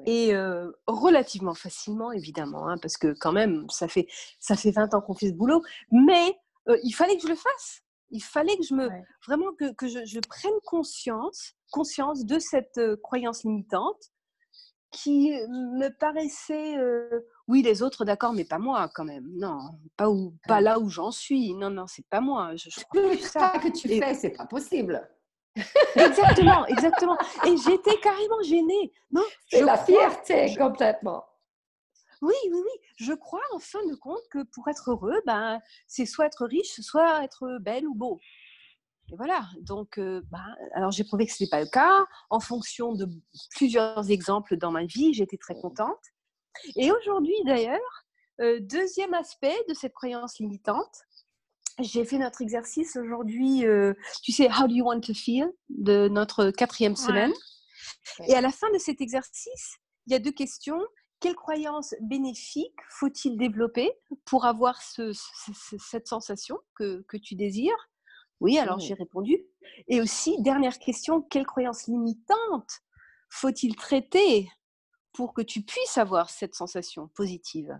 [0.05, 4.07] Et euh, relativement facilement, évidemment, hein, parce que quand même, ça fait,
[4.39, 5.61] ça fait 20 ans qu'on fait ce boulot.
[5.91, 6.37] Mais
[6.69, 7.81] euh, il fallait que je le fasse.
[8.11, 9.03] Il fallait que je me, Ouais.
[9.27, 14.01] vraiment que, que je, je prenne conscience, conscience de cette croyance limitante
[14.91, 16.75] qui me paraissait,
[17.49, 19.25] oui, les autres, d'accord, mais pas moi quand même.
[19.33, 19.57] Non,
[19.97, 21.53] pas, où, pas là où j'en suis.
[21.55, 22.55] Non, non, c'est pas moi.
[22.55, 23.53] Je, je crois Tout plus ça.
[23.61, 25.09] que tu Et- fais, c'est pas possible.
[25.95, 27.17] Exactement, exactement.
[27.47, 28.93] Et j'étais carrément gênée.
[29.11, 31.25] Non, C'est je la fierté je- complètement.
[32.21, 32.87] Oui, oui, oui.
[32.97, 36.79] Je crois en fin de compte que pour être heureux, ben, c'est soit être riche,
[36.81, 38.19] soit être belle ou beau.
[39.11, 39.41] Et voilà.
[39.61, 40.43] Donc, euh, ben,
[40.75, 42.05] alors j'ai prouvé que ce n'était pas le cas.
[42.29, 43.07] En fonction de
[43.55, 45.97] plusieurs exemples dans ma vie, j'étais très contente.
[46.75, 47.79] Et aujourd'hui, d'ailleurs,
[48.41, 51.01] euh, deuxième aspect de cette croyance limitante,
[51.79, 56.07] j'ai fait notre exercice aujourd'hui, euh, tu sais, How do you want to feel de
[56.09, 57.31] notre quatrième semaine.
[58.27, 60.81] Et à la fin de cet exercice, il y a deux questions.
[61.21, 63.91] Quelle croyance bénéfique faut-il développer
[64.25, 67.89] pour avoir ce- ce- ce- cette sensation que, que tu désires?
[68.41, 69.37] Oui, alors j'ai répondu.
[69.89, 72.69] Et aussi, dernière question, quelle croyance limitante
[73.29, 74.49] faut-il traiter
[75.19, 77.77] pour que tu puisses avoir cette sensation positive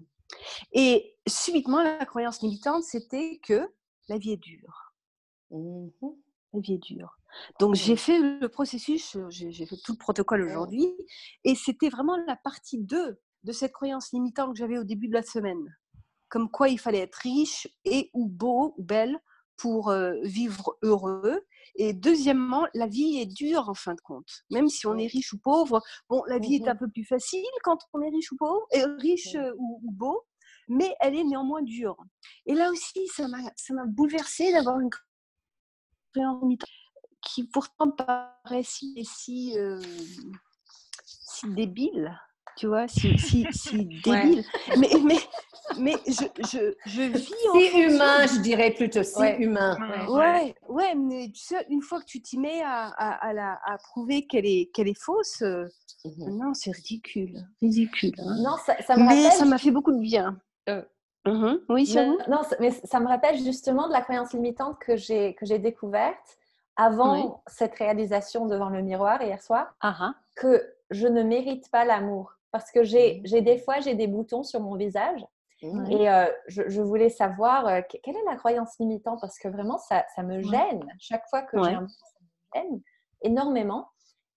[0.73, 3.65] Et subitement, la croyance limitante, c'était que
[4.09, 4.93] la vie est dure.
[5.49, 5.89] Mhm.
[6.51, 7.17] La vie est dure.
[7.61, 10.49] Donc, j'ai fait le processus, euh, j'ai fait tout le protocole Ouais.
[10.51, 10.93] aujourd'hui,
[11.45, 15.13] et c'était vraiment la partie 2 de cette croyance limitante que j'avais au début de
[15.13, 15.77] la semaine.
[16.27, 19.17] Comme quoi il fallait être riche et ou beau ou belle
[19.59, 19.93] pour
[20.23, 21.45] vivre heureux.
[21.75, 24.43] Et deuxièmement, la vie est dure en fin de compte.
[24.49, 27.05] Même si on est riche ou pauvre, bon, la vie est un mmh peu plus
[27.05, 30.25] facile quand on est riche ou pauvre, et riche ou, beau,
[30.67, 31.97] mais elle est néanmoins dure.
[32.45, 34.89] Et là aussi, ça m'a bouleversée d'avoir une
[37.21, 39.55] qui pourtant paraît si, si,
[41.01, 42.17] si débile
[42.59, 44.43] tu vois, si, si, si débile.
[44.77, 45.19] Mais, mais,
[45.79, 49.77] mais je, je, je vis Si humain, je dirais plutôt, si humain.
[50.09, 53.77] Ouais, ouais, mais tu sais, une fois que tu t'y mets à, à, à, à,
[53.77, 55.67] prouver qu'elle est, qu'elle est fausse, euh,
[56.03, 56.37] mhm.
[56.37, 57.47] non, c'est ridicule.
[57.61, 58.11] Ridicule.
[58.19, 58.35] Hein.
[58.43, 60.37] Non, ça, ça me mais ça m'a fait beaucoup de bien.
[60.67, 60.83] Euh.
[61.25, 61.61] Mhm.
[61.69, 65.45] Oui, c'est Non, mais ça me rappelle justement de la croyance limitante que j'ai, que
[65.45, 66.37] j'ai découverte
[66.75, 70.13] avant cette réalisation devant le miroir hier soir, ah, ah.
[70.35, 73.41] que je ne mérite pas l'amour parce que j'ai mmh.
[73.41, 75.25] des fois j'ai des boutons sur mon visage
[75.61, 75.91] mmh.
[75.91, 80.05] et euh, je, voulais savoir euh, quelle est la croyance limitante parce que vraiment ça,
[80.15, 82.81] ça me gêne chaque fois que j'ai un ça me gêne
[83.21, 83.89] énormément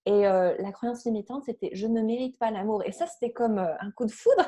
[0.05, 3.59] et euh, la croyance limitante c'était je ne mérite pas l'amour et ça c'était comme
[3.59, 4.45] un coup de foudre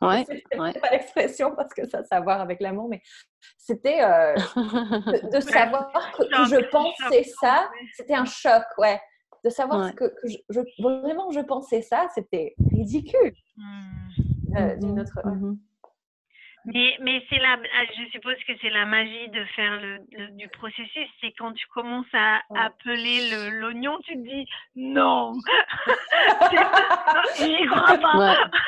[0.00, 0.24] ouais,
[0.58, 0.72] ouais.
[0.72, 3.02] pas l'expression parce que ça a à voir avec l'amour mais
[3.58, 3.98] c'était
[4.36, 8.98] de, savoir que, que je pensais ça c'était un choc ouais
[9.44, 13.34] de savoir que, je, vraiment je pensais ça, c'était ridicule.
[13.56, 14.56] Mmh.
[14.56, 15.00] Euh, d'une mmh.
[15.00, 15.26] autre.
[15.26, 15.58] Mmh.
[16.64, 20.48] Mais, mais c'est la, ah, je suppose que c'est la magie de faire le, du
[20.48, 21.08] processus.
[21.20, 24.46] C'est quand tu commences à appeler l'oignon, tu te dis
[24.76, 25.32] non,
[27.38, 28.50] j'y crois pas.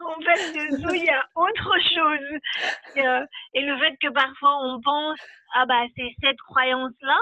[0.00, 2.40] en fait, dessous, il y a autre chose.
[2.94, 5.18] Et, euh, et, le fait que parfois on pense,
[5.54, 7.18] ah bah c'est cette croyance-là,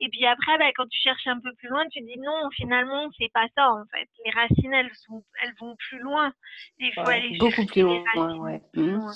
[0.00, 3.08] et puis après, bah, quand tu cherches un peu plus loin, tu dis non, finalement,
[3.18, 4.08] c'est pas ça en fait.
[4.24, 6.32] Les racines, elles, sont, elles vont plus loin.
[6.78, 8.36] Il faut aller beaucoup plus loin.
[8.38, 8.60] Ouais.
[8.74, 9.10] Mmh.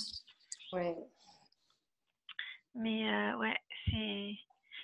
[0.73, 0.95] ouais.
[2.75, 4.35] Mais euh, ouais, c'est.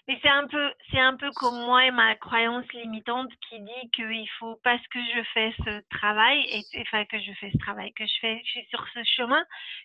[0.06, 3.90] Mais c'est un peu, c'est un peu comme moi et ma croyance limitante qui dit
[3.94, 7.90] qu'il faut parce que je fais ce travail et enfin que je fais ce travail,
[7.94, 9.42] que je fais, je suis sur ce chemin,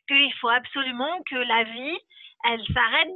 [0.09, 1.97] qu'il faut absolument que la vie
[2.45, 3.11] elle s'arrête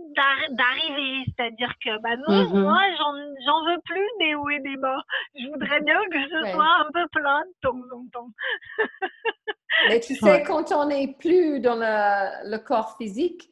[0.52, 1.26] d'arriver.
[1.28, 5.02] C'est-à-dire que, bah non, mmh moi, j'en veux plus des hauts et des bas.
[5.36, 8.30] Je voudrais bien que ce soit un peu plein de temps en temps.
[9.90, 13.50] Mais tu sais, quand on n'est plus dans le, le, corps physique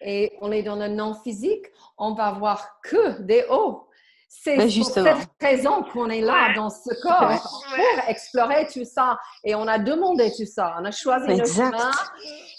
[0.00, 1.66] et on est dans le non physique,
[1.98, 3.87] on va voir que des hauts.
[4.28, 9.18] C'est pour cette raison qu'on est là dans ce corps pour explorer tout ça.
[9.42, 10.76] Et on a demandé tout ça.
[10.78, 11.90] On a choisi le chemin.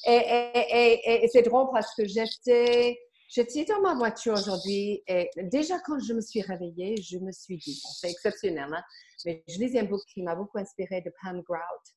[0.07, 5.77] Et, et, et, c'est drôle parce que j'étais, j'étais dans ma voiture aujourd'hui et déjà
[5.85, 8.83] quand je me suis réveillée, je me suis dit, c'est exceptionnel, hein,
[9.25, 11.93] mais je lisais un bouquin qui m'a beaucoup inspiré de Pam Grout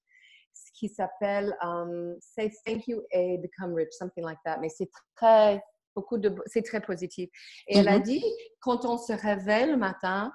[0.83, 4.59] qui s'appelle um, Say Thank You and Become Rich, something like that.
[4.61, 5.63] Mais c'est très,
[5.95, 7.29] beaucoup de, c'est très positif.
[7.69, 8.03] Et elle a mm-hmm.
[8.03, 8.25] dit,
[8.61, 10.33] quand on se réveille le matin,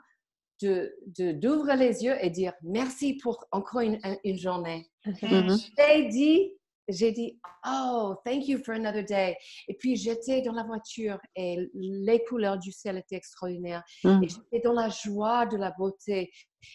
[0.61, 0.91] de,
[1.33, 4.89] d'ouvrir les yeux et dire merci pour encore une, une journée.
[5.05, 5.71] Mm-hmm.
[5.77, 6.53] J'ai dit,
[6.89, 9.35] j'ai dit, oh, thank you for another day.
[9.67, 13.83] Et puis, j'étais dans la voiture et les couleurs du ciel étaient extraordinaires.
[14.03, 14.23] Mm.
[14.23, 16.31] Et j'étais dans la joie de la beauté.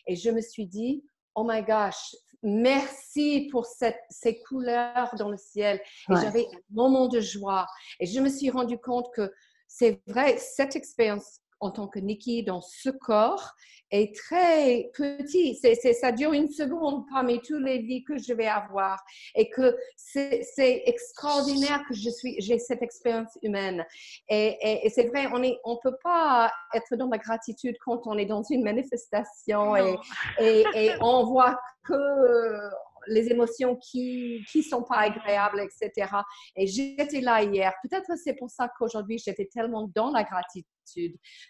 [0.06, 1.02] Et je me suis dit,
[1.34, 5.80] oh my gosh, merci pour cette, ces couleurs dans le ciel.
[6.10, 7.66] Et j'avais un moment de joie.
[8.00, 9.32] Et je me suis rendu compte que
[9.68, 13.54] c'est vrai, cette expérience en tant que Nikki dans ce corps
[13.92, 15.54] est très petit.
[15.54, 19.02] C'est, ça dure une seconde parmi toutes les vies que je vais avoir
[19.34, 20.42] et que c'est,
[20.86, 23.84] extraordinaire que je suis, j'ai cette expérience humaine.
[24.28, 28.26] Et, c'est vrai, on ne on peut pas être dans la gratitude quand on est
[28.26, 31.94] dans une manifestation et, et, on voit que
[33.08, 36.08] les émotions qui qui sont pas agréables, etc.
[36.56, 37.72] Et j'étais là hier.
[37.82, 40.71] Peut-être c'est pour ça qu'aujourd'hui j'étais tellement dans la gratitude.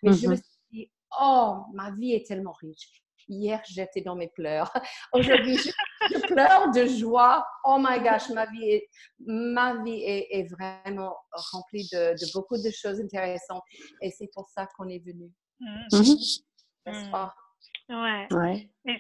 [0.03, 0.37] Mais je me mm-hmm.
[0.37, 2.89] suis dit, oh, ma vie est tellement riche.
[3.29, 4.73] Hier, j'étais dans mes pleurs.
[5.13, 7.47] Aujourd'hui, je, pleure de joie.
[7.65, 8.89] Oh my gosh, ma vie est,
[9.21, 13.63] ma vie est, vraiment remplie de, beaucoup de choses intéressantes.
[14.01, 15.31] Et c'est pour ça qu'on est venu.
[15.61, 17.33] N'est-ce pas?
[17.89, 18.27] Ouais.
[18.33, 18.71] ouais.
[18.85, 18.99] Mais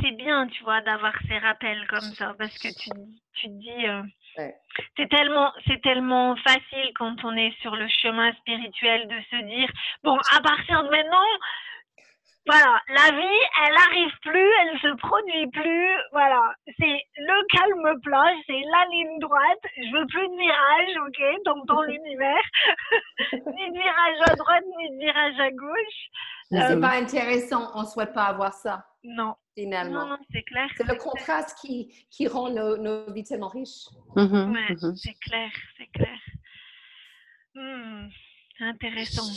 [0.00, 2.90] c'est bien, tu vois, d'avoir ces rappels comme ça, parce que tu,
[3.34, 4.02] tu te dis, euh,
[4.36, 9.70] c'est tellement, c'est tellement facile quand on est sur le chemin spirituel de se dire,
[10.02, 11.26] bon, à partir de maintenant,
[12.46, 16.54] voilà, la vie, elle arrive plus, elle se produit plus, voilà.
[16.78, 21.66] C'est le calme plage, c'est la ligne droite, je veux plus de virage, ok, donc
[21.66, 22.44] dans l'univers,
[23.32, 26.10] ni de virage à droite, ni de virage à gauche.
[26.50, 28.84] C'est pas intéressant, on ne souhaite pas avoir ça.
[29.02, 29.34] Non.
[29.56, 30.06] Finalement.
[30.06, 30.68] Non, c'est clair.
[30.76, 33.86] C'est le contraste qui, qui rend nos, nos vies tellement riches.
[34.16, 34.96] Mm-hmm, ouais, mm-hmm.
[34.96, 36.18] c'est clair, c'est clair.
[37.54, 38.08] Hmm,
[38.60, 39.30] intéressant.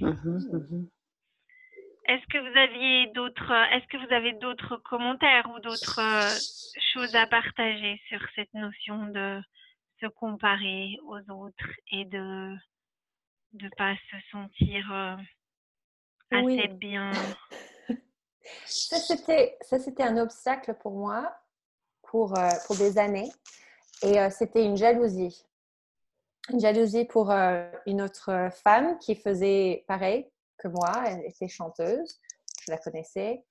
[0.00, 0.88] Mm-hmm,
[2.06, 6.28] est-ce que vous aviez d'autres, est-ce que vous avez d'autres commentaires ou d'autres euh,
[6.94, 9.40] choses à partager sur cette notion de
[10.00, 12.56] se comparer aux autres et de
[13.52, 15.16] ne pas se sentir euh,
[16.32, 17.12] assez bien?
[18.66, 21.32] Ça, c'était, ça, c'était un obstacle pour moi
[22.02, 23.30] pour, euh, pour des années.
[24.02, 25.46] Et c'était une jalousie.
[26.50, 30.92] Une jalousie pour une autre femme qui faisait pareil, que moi.
[31.06, 32.20] Elle était chanteuse,
[32.66, 33.44] je la connaissais.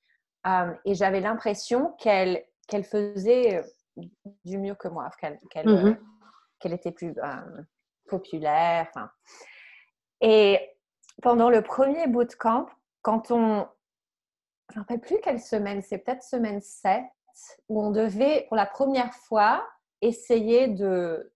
[0.48, 4.04] Euh, et j'avais l'impression qu'elle qu'elle faisait euh,
[4.46, 5.98] du mieux que moi, qu'elle mm-hmm.
[6.66, 7.14] euh, était plus
[8.08, 8.90] populaire.
[10.22, 10.60] Et
[11.22, 12.68] pendant le premier bootcamp,
[13.02, 13.68] quand on...
[14.70, 17.04] Je ne me rappelle plus quelle semaine, c'est peut-être semaine 7,
[17.68, 19.68] où on devait pour la première fois
[20.00, 21.34] essayer de,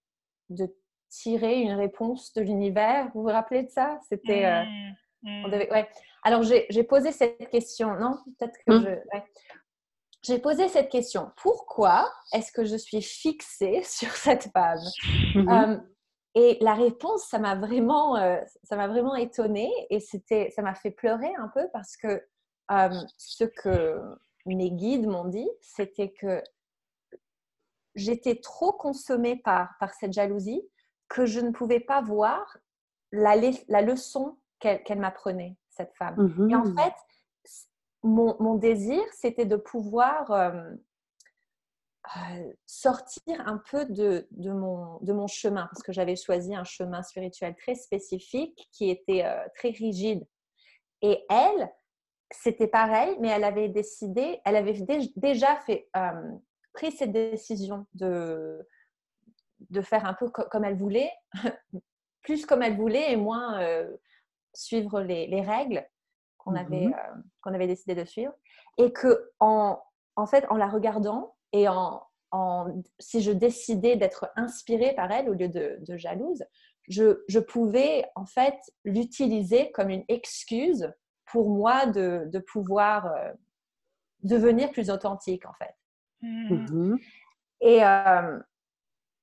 [0.49, 0.73] de
[1.09, 3.09] tirer une réponse de l'univers.
[3.13, 3.99] Vous vous rappelez de ça?
[4.07, 4.63] C'était...
[4.63, 4.95] Mm.
[5.25, 5.45] Hmm.
[5.45, 5.89] ouais.
[6.23, 7.95] Alors, j'ai posé cette question.
[7.95, 8.83] Non, peut-être que hmm.
[9.13, 9.19] je.
[10.21, 11.31] J'ai posé cette question.
[11.37, 14.79] Pourquoi est-ce que je suis fixée sur cette femme
[15.35, 15.49] hmm.
[15.49, 15.77] euh,
[16.33, 20.73] Et la réponse, ça m'a vraiment, euh, ça m'a vraiment étonnée et c'était, ça m'a
[20.73, 22.23] fait pleurer un peu parce que
[22.71, 24.01] euh, ce que
[24.47, 26.41] mes guides m'ont dit, c'était que
[27.93, 30.63] j'étais trop consommée par, par cette jalousie
[31.07, 32.57] que je ne pouvais pas voir
[33.11, 33.35] la,
[33.67, 34.37] la leçon
[34.83, 36.15] qu'elle m'apprenait, cette femme.
[36.49, 36.93] Et en mmh fait,
[38.05, 40.71] mon, désir, c'était de pouvoir euh,
[42.17, 46.63] euh, sortir un peu de, de, mon, de mon chemin, parce que j'avais choisi un
[46.63, 50.25] chemin spirituel très spécifique qui était euh, très rigide.
[51.01, 51.71] Et elle,
[52.31, 55.89] c'était pareil, mais elle avait décidé, elle avait déjà fait,
[56.73, 58.67] pris cette décision de,
[59.69, 61.11] de faire un peu comme elle voulait,
[62.23, 63.59] plus comme elle voulait et moins
[64.55, 65.85] suivre les, règles
[66.37, 68.33] qu'on mmh avait, euh, qu'on avait décidé de suivre.
[68.77, 69.79] Et que en,
[70.15, 75.29] en fait, en la regardant et en, en si je décidais d'être inspirée par elle
[75.29, 76.43] au lieu de, jalouse,
[76.87, 80.91] je, je, pouvais en fait l'utiliser comme une excuse
[81.25, 83.33] pour moi de, de pouvoir euh,
[84.21, 85.75] devenir plus authentique en fait.
[86.21, 86.53] Mmh.
[86.53, 86.99] Mmh
[87.61, 88.39] et euh,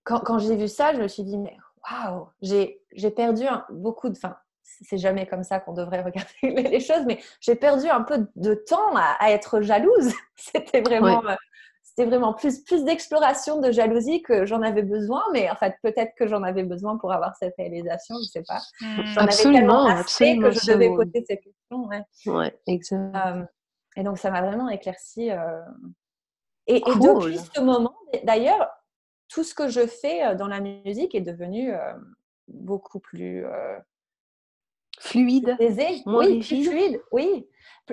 [0.05, 1.57] quand, quand j'ai vu ça, je me suis dit, mais
[1.91, 4.17] waouh, j'ai perdu beaucoup de...
[4.17, 6.29] Enfin, c'est jamais comme ça qu'on devrait regarder
[6.71, 10.13] les choses, mais j'ai perdu un peu de temps à, être jalouse.
[10.37, 11.35] C'était vraiment, euh,
[11.83, 16.15] c'était vraiment plus, plus d'exploration de jalousie que j'en avais besoin, mais en fait, peut-être
[16.17, 18.61] que j'en avais besoin pour avoir cette réalisation, je sais pas.
[18.81, 19.05] Mmh.
[19.05, 20.49] J'en absolument, avais absolument.
[20.49, 21.89] que je devais poser ces questions.
[22.27, 23.15] Ouais, exact.
[23.15, 23.45] Euh,
[23.97, 25.31] et donc, ça m'a vraiment éclairci.
[25.31, 25.61] Euh,
[26.67, 27.95] et, et, depuis ce moment,
[28.25, 28.71] d'ailleurs,
[29.29, 31.75] tout ce que je fais dans la musique est devenu
[32.49, 33.45] beaucoup plus
[35.03, 35.57] Fluide.
[36.07, 37.49] oui, fluide, oui.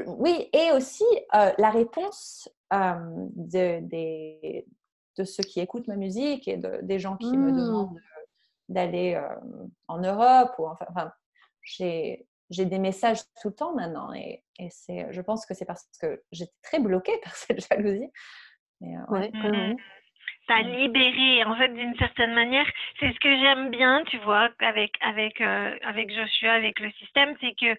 [0.05, 2.93] Oui, et aussi euh, la réponse euh,
[3.35, 4.65] de, des,
[5.17, 7.57] de ceux qui écoutent ma musique et de, des gens qui me mmh.
[7.57, 7.99] demandent
[8.69, 9.35] d'aller euh,
[9.87, 10.53] en Europe.
[10.59, 11.11] Ou enfin, enfin
[11.63, 15.87] j'ai des messages tout le temps maintenant et, et c'est, je pense que c'est parce
[15.99, 18.11] que j'étais très bloquée par cette jalousie.
[18.81, 19.31] Mais, ouais.
[19.33, 19.75] Mmh
[20.49, 22.65] t'as libéré en fait d'une certaine manière
[22.99, 27.35] c'est ce que j'aime bien tu vois avec avec euh, avec Joshua avec le système
[27.39, 27.77] c'est que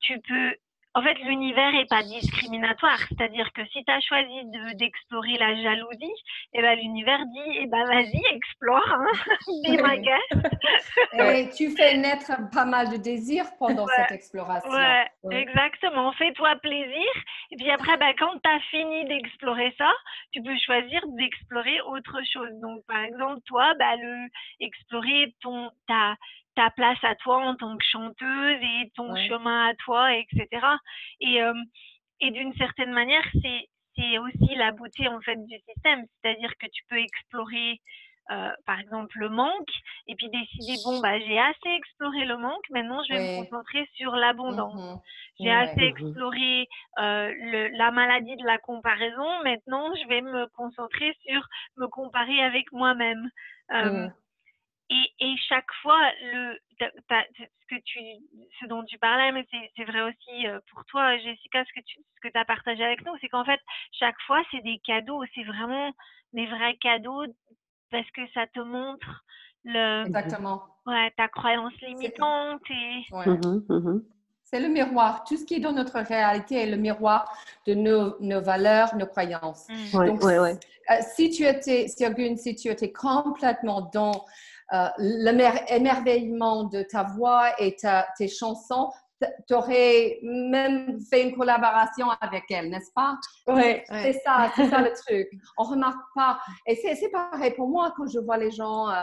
[0.00, 0.54] tu peux
[0.94, 2.98] en fait, l'univers n'est pas discriminatoire.
[3.08, 6.04] C'est-à-dire que si tu as choisi d'explorer la jalousie,
[6.52, 9.12] et eh ben, l'univers dit eh ben, vas-y, explore, hein,
[9.64, 10.02] be my
[11.38, 14.70] Et tu fais naître pas mal de désirs pendant cette exploration.
[14.70, 16.12] Ouais, exactement.
[16.12, 17.10] Fais-toi plaisir.
[17.52, 19.92] Et puis après, ben, quand tu as fini d'explorer ça,
[20.32, 22.48] tu peux choisir d'explorer autre chose.
[22.62, 26.16] Donc, par exemple, toi, ben, le, explorer ton, ta,
[26.56, 30.48] ta place à toi en tant que chanteuse et ton chemin à toi, etc.
[31.20, 31.52] Et, euh,
[32.20, 36.66] et d'une certaine manière, c'est, c'est aussi la beauté en fait du système, c'est-à-dire que
[36.72, 37.80] tu peux explorer
[38.30, 39.72] euh, par exemple le manque
[40.06, 43.88] et puis décider bon bah j'ai assez exploré le manque maintenant je vais me concentrer
[43.94, 45.00] sur l'abondance mmh
[45.40, 51.16] j'ai assez exploré euh, le, la maladie de la comparaison maintenant je vais me concentrer
[51.26, 51.44] sur
[51.78, 53.28] me comparer avec moi-même
[53.72, 54.12] euh, mmh.
[54.90, 57.98] Et, et, chaque fois, le, ce, que tu,
[58.60, 62.28] ce dont tu parlais, mais c'est vrai aussi pour toi, Jessica, ce que tu ce
[62.28, 63.60] que as partagé avec nous, c'est qu'en fait,
[63.92, 65.22] chaque fois, c'est des cadeaux.
[65.34, 65.92] C'est vraiment
[66.34, 67.24] des vrais cadeaux
[67.92, 69.24] parce que ça te montre
[69.64, 70.62] le, Exactement.
[70.86, 72.62] Ouais, ta croyance limitante.
[72.70, 73.14] Et...
[73.14, 73.26] Ouais.
[73.28, 74.02] Mmh mmh
[74.42, 75.22] C'est le miroir.
[75.22, 77.32] Tout ce qui est dans notre réalité est le miroir
[77.68, 79.68] de nos, nos valeurs, nos croyances.
[79.94, 80.58] Ouais, Donc, ouais, ouais.
[80.90, 84.24] euh, si tu étais, Sirgun, si tu étais complètement dans
[84.72, 88.90] euh, l'émerveillement de ta voix et ta- tes chansons,
[89.46, 93.16] tu aurais même fait une collaboration avec elle, n'est-ce pas?
[93.46, 95.28] Ouais, C'est ça, c'est ça le truc.
[95.56, 96.38] On remarque pas.
[96.66, 99.02] Et c'est pareil pour moi quand je vois les gens euh,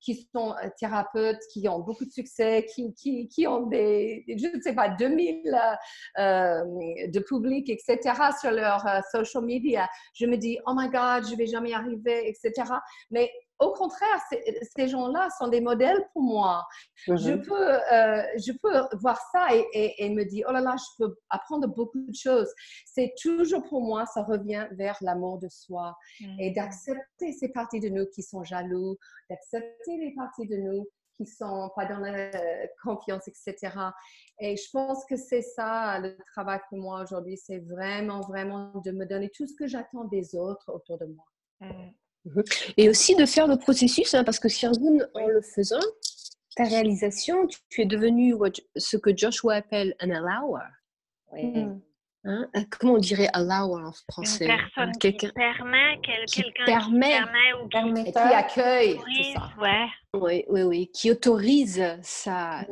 [0.00, 4.54] qui sont euh, thérapeutes, qui ont beaucoup de succès, qui, qui, qui ont des, je
[4.54, 6.64] ne sais pas, 2000 euh, euh,
[7.08, 7.98] de public, etc.
[8.40, 9.88] sur leur euh, social media.
[10.14, 12.70] Je me dis, oh my God, je vais jamais y arriver, etc.
[13.10, 14.20] Mais au contraire,
[14.76, 16.64] ces gens-là sont des modèles pour moi.
[17.06, 17.42] Je Mhm.
[17.46, 21.04] peux, euh, je peux voir ça et, et- et me dire, oh là là, je
[21.04, 22.52] peux apprendre beaucoup de choses.
[22.84, 25.96] C'est toujours pour moi, ça revient vers l'amour de soi
[26.38, 28.96] et d'accepter ces parties de nous qui sont jaloux,
[29.30, 33.74] d'accepter les parties de nous qui sont pas dans la euh, confiance, etc.
[34.38, 38.90] Et je pense que c'est ça le travail pour moi aujourd'hui, c'est vraiment, vraiment de
[38.90, 41.24] me donner tout ce que j'attends des autres autour de moi.
[42.76, 45.80] Et aussi de faire le processus, hein, parce que Sirgun, en le faisant,
[46.56, 50.62] ta réalisation, tu, tu es devenu what- ce que Joshua appelle un allower.
[51.32, 51.78] Mm.
[52.28, 52.48] Hein?
[52.56, 56.42] Euh, Comment on dirait allower en Une français personne Hein, qui Quelqu'un permet, quel- qui
[56.42, 57.06] quelqu'un permet.
[57.12, 58.36] qui permet ou qui Et qui Permetteur.
[58.36, 59.50] accueille tout autorise, ça.
[59.60, 59.86] ouais.
[60.14, 62.64] Oui, oui, oui, qui autorise sa,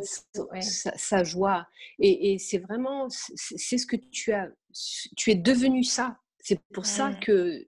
[0.50, 0.60] ouais.
[0.62, 1.66] sa, sa joie.
[2.00, 4.48] Et, et c'est vraiment, c'est c'est ce que tu as,
[5.16, 6.16] tu es devenu ça.
[6.40, 7.64] C'est pour ça que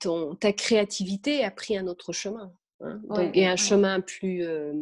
[0.00, 2.52] ton, ta créativité a pris un autre chemin.
[2.80, 3.00] hein.
[3.08, 3.56] Ouais, Donc, et un ouais.
[3.56, 4.72] chemin plus, euh,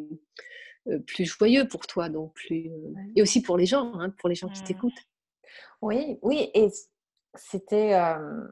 [0.89, 4.29] euh, plus joyeux pour toi, donc plus, euh, et aussi pour les gens, hein, pour
[4.29, 4.67] les gens qui Mm.
[4.67, 5.03] t'écoutent.
[5.83, 6.69] Oui, oui, et
[7.35, 8.47] c'était, euh,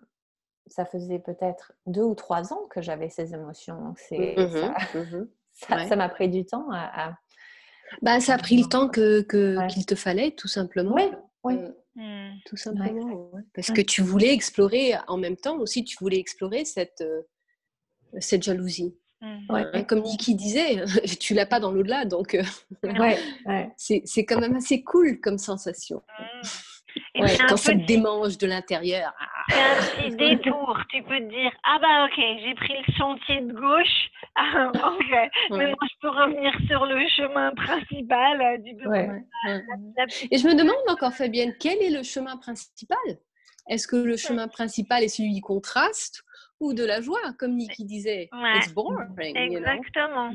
[0.66, 3.80] ça faisait peut-être deux ou trois ans que j'avais ces émotions.
[3.82, 5.28] Donc c'est, ça, mhm.
[5.88, 7.08] ça, m'a pris du temps à.
[7.08, 7.18] à-
[8.00, 9.20] Bah, ça a pris le temps que,
[9.68, 10.94] qu'il te fallait, tout simplement.
[10.94, 11.10] Oui,
[11.44, 11.56] oui.
[11.94, 12.30] Hmm.
[12.46, 13.30] Tout simplement.
[13.32, 13.42] ouais.
[13.54, 13.74] Parce Ouais.
[13.76, 17.22] que tu voulais explorer, en même temps aussi, tu voulais explorer cette, euh,
[18.18, 18.96] cette jalousie.
[19.50, 19.64] Ouais.
[19.72, 20.82] Hein, Comme Niki disait,
[21.20, 22.42] tu l'as pas dans l'au-delà, donc euh,
[22.82, 23.70] Ouais, ouais.
[23.76, 26.02] c'est c'est quand même assez cool comme sensation.
[26.18, 26.46] Hmm.
[27.14, 29.12] Ouais, c'est quand ça te démange de l'intérieur.
[29.18, 30.78] ah, C'est un petit détour.
[30.90, 34.08] Tu peux te dire Ah bah ok, j'ai pris le sentier de gauche.
[34.34, 35.10] Ah, ok.
[35.10, 35.30] Ouais.
[35.50, 38.74] Maintenant, je peux revenir sur le chemin principal euh, du.
[38.88, 39.08] Ouais.
[39.46, 42.96] La Et je me demande encore, Fabienne, quel est le chemin principal?
[43.68, 46.22] Est-ce que le chemin principal est celui du contraste
[46.60, 48.30] ou de la joie, comme Niki disait?
[48.56, 49.68] It's boring, you know?
[49.68, 50.30] Exactement.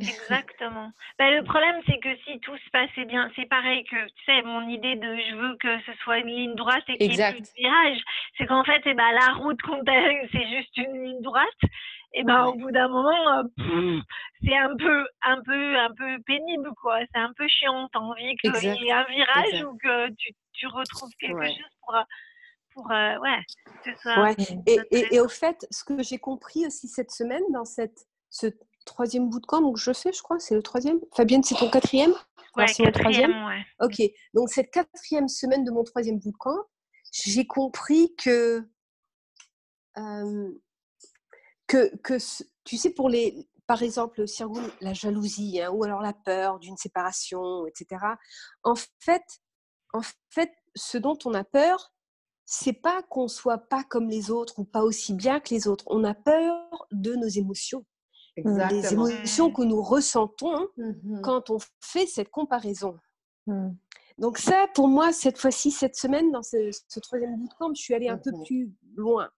[0.00, 0.90] Exactement.
[1.18, 4.42] Ben, le problème, c'est que si tout se passait bien, c'est pareil que, tu sais,
[4.42, 7.32] mon idée de je veux que ce soit une ligne droite et qu'il n'y ait
[7.32, 7.98] plus de virage,
[8.38, 9.60] c'est qu'en fait, eh ben, la route
[10.32, 11.44] c'est juste une ligne droite.
[12.14, 14.00] Et ben, au bout d'un moment, euh,
[14.44, 17.00] c'est un peu, un peu, un peu pénible, quoi.
[17.12, 17.88] C'est un peu chiant.
[17.92, 19.64] T'as envie qu'il y ait un virage Exact.
[19.64, 21.48] ou que tu, tu retrouves quelque Ouais.
[21.48, 22.02] chose pour, euh,
[22.72, 23.40] pour, euh, ouais,
[23.84, 24.22] que ce soit.
[24.22, 24.34] Ouais.
[24.66, 28.46] Et, et- et au fait, ce que j'ai compris aussi cette semaine dans cette, ce
[28.84, 31.00] troisième bootcamp que je fais, je crois, c'est le troisième.
[31.14, 32.12] Fabienne, c'est ton quatrième?
[32.56, 33.64] Ouais, troisième quatrième, ouais.
[33.80, 34.02] Ok.
[34.34, 36.64] Donc cette quatrième semaine de mon troisième bootcamp,
[37.12, 38.66] j'ai compris que,
[39.98, 40.50] euh,
[41.66, 44.24] que, que ce- tu sais, pour les, par exemple,
[44.80, 48.04] la jalousie hein, ou alors la peur d'une séparation, etc.
[48.62, 49.22] En fait,
[49.92, 51.92] en fait, ce dont on a peur,
[52.46, 55.84] c'est pas qu'on soit pas comme les autres ou pas aussi bien que les autres.
[55.86, 57.86] On a peur de nos émotions,
[58.36, 59.06] des Exactement.
[59.06, 61.20] émotions que nous ressentons Mhm.
[61.22, 62.98] quand on fait cette comparaison.
[63.46, 63.70] Mm.
[64.18, 67.94] Donc ça, pour moi, cette fois-ci, cette semaine, dans ce, ce troisième bootcamp, je suis
[67.94, 69.28] allée un peu plus loin.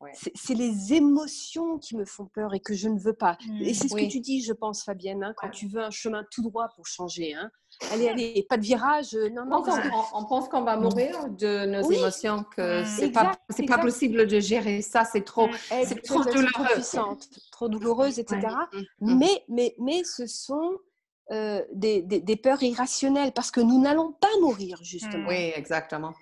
[0.00, 0.12] Ouais.
[0.36, 3.36] C'est les émotions qui me font peur et que je ne veux pas.
[3.60, 4.06] Et c'est ce Oui.
[4.06, 5.52] que tu dis, je pense, Fabienne, hein, quand Ouais.
[5.52, 7.34] tu veux un chemin tout droit pour changer.
[7.34, 7.50] Hein.
[7.92, 9.14] Allez, allez, pas de virage.
[9.14, 11.96] euh, Non, On pense, qu'on- pense va mourir de nos Oui.
[11.96, 12.86] émotions, que Mm.
[12.86, 13.32] c'est pas,
[13.66, 15.48] pas possible de gérer ça, c'est trop.
[15.68, 16.48] C'est trop douloureux.
[17.50, 18.40] trop douloureuses, etc.
[19.00, 20.78] Mais, mais, mais ce sont
[21.30, 25.28] euh, des, des- des peurs irrationnelles parce que nous n'allons pas mourir, justement.
[25.28, 26.14] Oui, exactement.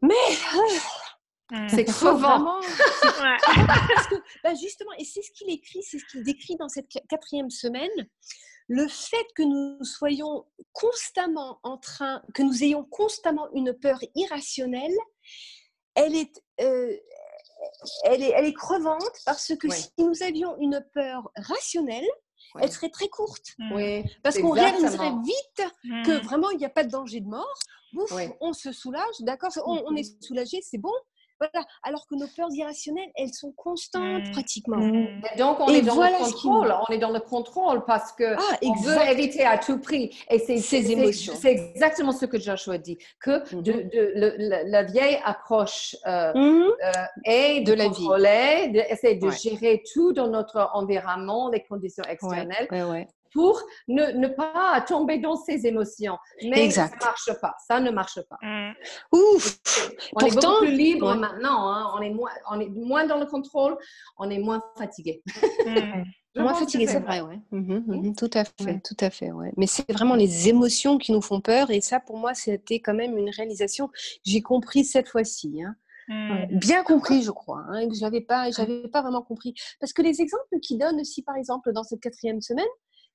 [0.00, 0.14] Mais.
[1.68, 2.60] C'est il faut crevant.
[3.94, 6.88] Parce que, bah, justement, et c'est ce qu'il écrit, c'est ce qu'il décrit dans cette
[6.88, 7.90] qu- quatrième semaine,
[8.68, 14.94] le fait que nous soyons constamment en train, que nous ayons constamment une peur irrationnelle,
[15.94, 16.94] elle est, euh,
[18.04, 19.76] elle est, elle est crevante parce que Ouais.
[19.76, 22.06] si nous avions une peur rationnelle,
[22.54, 22.62] Ouais.
[22.64, 23.54] elle serait très courte.
[23.72, 26.02] Oui, Parce c'est qu'on réaliserait vite Hmm.
[26.02, 27.58] que vraiment il n'y a pas de danger de mort.
[27.94, 30.92] Ouf, on se soulage, d'accord, on, on est soulagé, c'est bon.
[31.40, 31.64] Voilà.
[31.82, 34.32] Alors que nos peurs irrationnelles, elles sont constantes Mm.
[34.32, 34.76] pratiquement.
[34.78, 35.22] Mm.
[35.34, 36.74] Et donc, on Et est dans voilà le contrôle.
[36.88, 40.16] On est dans le contrôle parce que Ah, on veut éviter à tout prix.
[40.30, 41.34] Et c'est Ces émotions.
[41.36, 42.98] C'est exactement ce que Joshua dit.
[43.20, 43.62] Que Mhm.
[43.62, 46.62] de, de- le- le- la vieille approche euh, Mhm.
[46.84, 46.92] euh,
[47.24, 47.94] est de, De la vie.
[47.94, 49.36] contrôler, d'essayer de Ouais.
[49.36, 53.08] gérer tout dans notre environnement, les conditions extérieures, Ouais, ouais.
[53.32, 56.16] Pour ne, ne pas tomber dans ces émotions.
[56.42, 56.90] Mais Exact.
[56.90, 57.54] ça ne marche pas.
[57.66, 58.38] Ça ne marche pas.
[58.42, 58.72] Mm.
[59.12, 59.58] Ouf.
[60.14, 61.16] On est beaucoup plus libre Ouais.
[61.18, 61.70] maintenant.
[61.72, 61.92] hein.
[61.96, 63.76] On, est moins, on est moins dans le contrôle.
[64.16, 65.22] On est moins fatigué.
[66.36, 66.42] Mm.
[66.42, 67.40] Moins fatigué, c'est vrai, ouais.
[67.50, 68.80] Mhm, mhm, tout à fait, Ouais.
[68.86, 69.52] tout à fait, ouais.
[69.56, 72.94] Mais c'est vraiment les émotions qui nous font peur, et ça, pour moi, c'était quand
[72.94, 73.90] même une réalisation.
[74.24, 75.74] J'ai compris cette fois-ci, hein.
[76.52, 77.64] Bien compris, je crois.
[77.70, 79.52] Hein, que je l'avais pas, j'avais pas vraiment compris.
[79.80, 82.68] Parce que les exemples qu'il donne aussi, par exemple, dans cette quatrième semaine,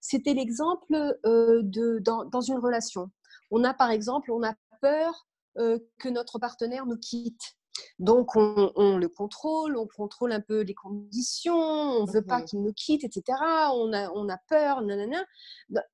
[0.05, 3.09] c'était l'exemple euh, de dans, dans une relation.
[3.51, 5.25] On a, par exemple, on a peur
[5.57, 7.55] euh, que notre partenaire nous quitte.
[7.99, 12.61] Donc, on, on le contrôle, on contrôle un peu les conditions, on veut pas qu'il
[12.61, 13.23] nous quitte, etc.
[13.73, 15.23] On a, on a peur, nanana.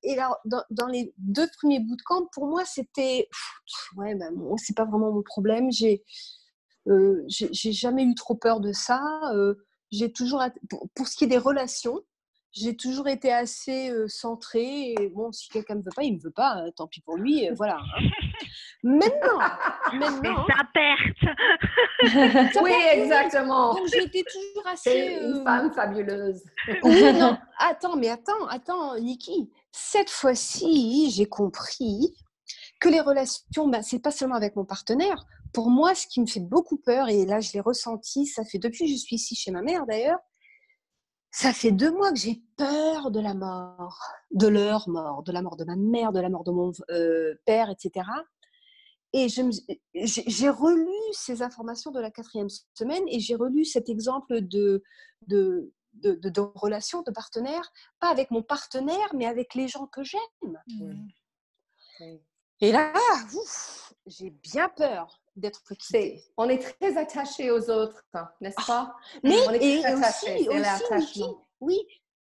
[0.02, 3.30] Et là, dans, dans les deux premiers bouts de camp, pour moi, c'était,
[3.96, 5.72] ouais, ben, c'est pas vraiment mon problème.
[5.72, 6.04] J'ai,
[6.88, 9.02] euh, j'ai j'ai jamais eu trop peur de ça.
[9.36, 9.54] euh,
[9.92, 10.44] j'ai toujours,
[10.96, 12.00] pour ce qui est des relations,
[12.52, 14.94] j'ai toujours été assez euh, centrée.
[15.00, 16.64] Et bon, si quelqu'un me veut pas, il me veut pas.
[16.66, 17.48] euh, tant pis pour lui.
[17.50, 17.78] euh, voilà.
[17.78, 18.02] hein.
[18.84, 19.40] Maintenant,
[19.92, 21.36] C'est maintenant, sa perte.
[22.62, 23.74] Oui, exactement.
[23.76, 24.90] donc j'ai été toujours assez.
[24.90, 26.42] C'est une femme fabuleuse.
[26.84, 27.38] oui, non.
[27.60, 29.52] Attends, mais attends, attends, Niki.
[29.72, 32.16] Cette fois-ci, j'ai compris
[32.80, 35.26] que les relations, ben, c'est pas seulement avec mon partenaire.
[35.54, 38.60] Pour moi, ce qui me fait beaucoup peur, et là, je l'ai ressenti, ça fait
[38.60, 40.20] depuis que je suis ici chez ma mère d'ailleurs,
[41.32, 44.00] ça fait deux mois que j'ai peur de la mort,
[44.32, 47.36] de leur mort, de la mort de ma mère, de la mort de mon euh,
[47.46, 48.08] père, etc.
[49.14, 54.84] Et j'ai relu ces informations de la quatrième semaine et j'ai relu cet exemple de,
[55.28, 59.88] de, de, de, de relation, de partenaire, pas avec mon partenaire, mais avec les gens
[59.88, 60.62] que j'aime.
[60.68, 61.08] Mm.
[62.62, 62.94] Et là,
[64.06, 65.62] j'ai bien peur d'être
[66.38, 68.04] On est très attaché aux autres,
[68.42, 68.96] n'est-ce pas?
[69.24, 71.26] Mais on est et très aussi,
[71.62, 71.80] oui,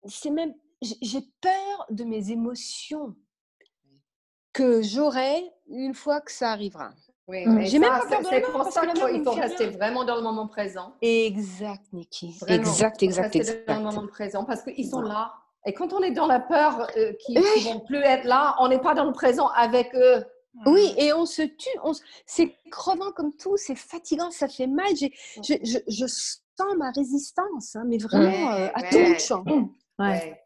[0.05, 3.15] c'est même, j'ai peur de mes émotions
[4.53, 6.91] que j'aurai une fois que ça arrivera.
[7.27, 7.53] Oui, Mm.
[7.55, 9.67] mais J'ai même pas peur c'est- de la C'est mort, pour ça qu'il faut rester
[9.67, 10.93] vraiment dans le moment présent.
[11.01, 11.83] Exact.
[11.91, 13.67] Vraiment, Exact, exact, rester exact.
[13.67, 15.33] dans le moment présent parce qu'ils sont là.
[15.65, 18.67] Et quand on est dans la peur euh, qu'ils ne vont plus être là, on
[18.67, 20.23] n'est pas dans le présent avec eux.
[20.65, 21.69] Oui, et on se tue.
[21.83, 21.93] on
[22.25, 24.87] C'est crevant comme tout, c'est fatigant, ça fait mal.
[24.95, 29.13] Je, je, je sens ma résistance, hein, mais vraiment euh, à tout ouais.
[29.15, 29.43] de champ.
[29.99, 30.41] Ouais.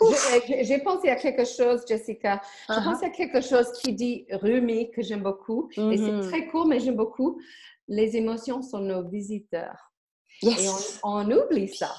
[0.00, 0.32] Ouf.
[0.48, 2.40] Je- J'ai pensé à quelque chose, Jessica.
[2.68, 2.84] Je Uh-huh.
[2.84, 5.68] pense à quelque chose qui dit Rumi, que j'aime beaucoup.
[5.76, 7.40] Et c'est très court, mais j'aime beaucoup.
[7.88, 9.92] Les émotions sont nos visiteurs.
[10.42, 10.54] Et
[11.02, 11.92] on oublie ça.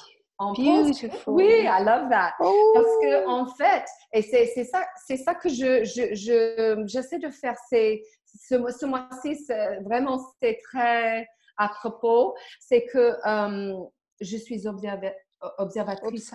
[0.44, 1.34] On pense Beautiful.
[1.34, 2.34] Oui, I love that.
[2.40, 2.72] Oh.
[2.74, 7.30] Parce que en fait, et c'est ça, c'est ça que je je- je- j'essaie de
[7.30, 7.56] faire.
[7.70, 9.38] C'est ce, ce mois-ci,
[9.84, 11.28] vraiment, c'est très
[11.58, 12.34] à propos.
[12.60, 13.74] C'est que euh,
[14.20, 15.14] je suis observa-
[15.60, 16.34] observatrice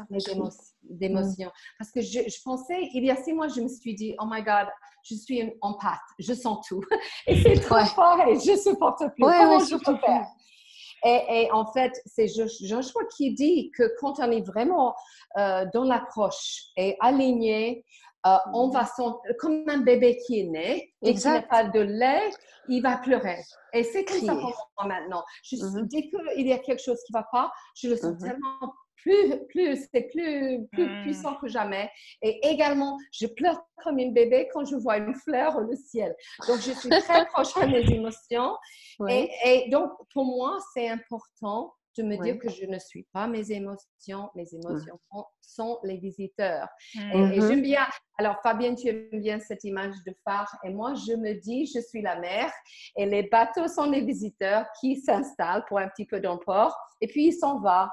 [0.82, 1.50] d'émotions.
[1.78, 4.24] Parce que je, je pensais, il y a six mois, je me suis dit, oh
[4.28, 4.68] my God,
[5.04, 6.80] je suis une empathe, je sens tout.
[7.26, 7.86] Et c'est trop Ouais.
[7.86, 9.24] fort et je supporte plus.
[9.24, 10.26] Ouais, Comment ouais, je peux faire?
[11.09, 14.94] Et, et en fait, c'est Jo- Joshua qui dit que quand on est vraiment
[15.38, 17.84] euh, dans l'approche et aligné,
[18.26, 21.78] euh, on va sentir comme un bébé qui est né et qui n'a pas de
[21.80, 22.28] lait,
[22.68, 23.38] il va pleurer.
[23.72, 25.22] Et c'est comme ça pour moi maintenant.
[25.44, 25.86] Je, Mhm.
[25.92, 28.18] Dès qu'il y a quelque chose qui ne va pas, je le sens Mhm.
[28.18, 28.72] tellement
[29.07, 31.00] plus, plus, c'est plus, plus Mhm.
[31.02, 31.88] puissant que jamais.
[32.22, 36.14] Et également, je pleure comme une bébé quand je vois une fleur au le ciel.
[36.48, 38.57] Donc, je suis très proche de mes émotions.
[38.98, 39.30] Ouais.
[39.44, 43.26] Et, et donc, pour moi, c'est important de me dire que je ne suis pas
[43.26, 44.28] mes émotions.
[44.34, 44.98] Mes émotions
[45.40, 46.68] sont, les visiteurs.
[46.94, 47.48] Et, et Mhm.
[47.48, 47.86] j'aime bien.
[48.18, 50.50] Alors, Fabienne, tu aimes bien cette image de phare.
[50.64, 52.52] Et moi, je me dis, je suis la mer.
[52.98, 56.76] Et les bateaux sont les visiteurs qui s'installent pour un petit peu dans le port.
[57.00, 57.88] Et puis, ils s'en vont.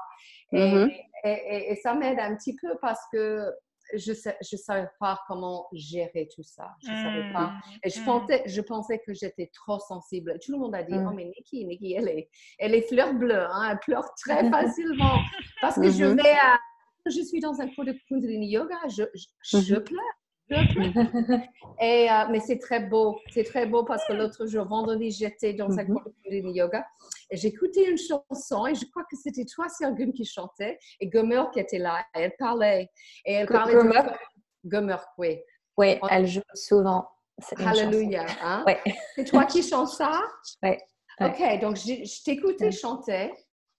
[0.52, 0.90] Et, Mhm.
[1.24, 3.52] et- et- et ça m'aide un petit peu parce que
[3.94, 6.70] je ne je savais pas comment gérer tout ça.
[6.84, 7.54] Je ne savais pas.
[7.82, 8.04] Et je Mm.
[8.04, 10.38] pensais, je pensais que j'étais trop sensible.
[10.42, 11.06] Tout le monde a dit, Mm.
[11.06, 14.40] oh mais Nikki, Nikki, elle est, elle est fleur bleue, hein, elle pleure très
[14.78, 15.18] facilement.
[15.60, 16.16] Parce que je Mhm.
[16.16, 16.58] vais à,
[17.06, 19.84] je suis dans un cours de Kundalini Yoga, je, je, je Mhm.
[19.84, 20.14] pleure.
[21.80, 25.54] Et, euh, mais c'est très beau, c'est très beau parce que l'autre jour, vendredi, j'étais
[25.54, 25.94] dans un Mhm.
[25.94, 26.86] cours de Yoga
[27.30, 31.44] et j'écoutais une chanson et je crois que c'était toi, Sergun, qui chantait et Gomer
[31.52, 32.04] qui était là.
[32.14, 32.90] Et elle parlait.
[33.24, 34.18] Et elle parlait de Gomurk?
[34.64, 35.40] Gomer, oui.
[35.76, 37.08] Oui, elle joue souvent.
[37.56, 38.26] Alléluia.
[38.42, 38.64] Hein?
[38.66, 38.80] Ouais.
[39.16, 40.22] C'est toi qui chantes ça?
[40.62, 40.78] Ouais.
[41.20, 43.32] Ok, donc je, t'écoutais chanter.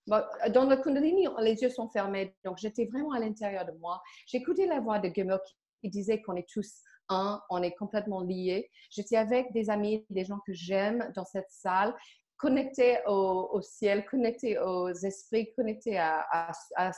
[0.07, 4.01] Dans le Kundalini, les yeux sont fermés, donc j'étais vraiment à l'intérieur de moi.
[4.27, 5.53] J'écoutais la voix de Gemel qui
[5.89, 8.69] disait qu'on est tous un, on est complètement liés.
[8.89, 11.93] J'étais avec des amis, des gens que j'aime dans cette salle
[12.37, 16.51] connecté au, ciel, connecté aux esprits, connecté à,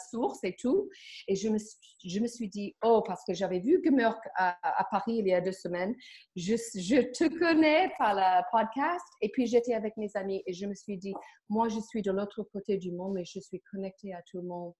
[0.09, 0.89] source et tout.
[1.27, 1.57] Et je me,
[2.03, 4.57] je me suis dit, oh, parce que j'avais vu Gmurk à,
[4.89, 5.95] Paris il y a deux semaines,
[6.35, 9.05] je, je te connais par le podcast.
[9.21, 11.13] Et puis j'étais avec mes amis et je me suis dit,
[11.49, 14.47] moi, je suis de l'autre côté du monde, mais je suis connectée à tout le
[14.47, 14.73] monde.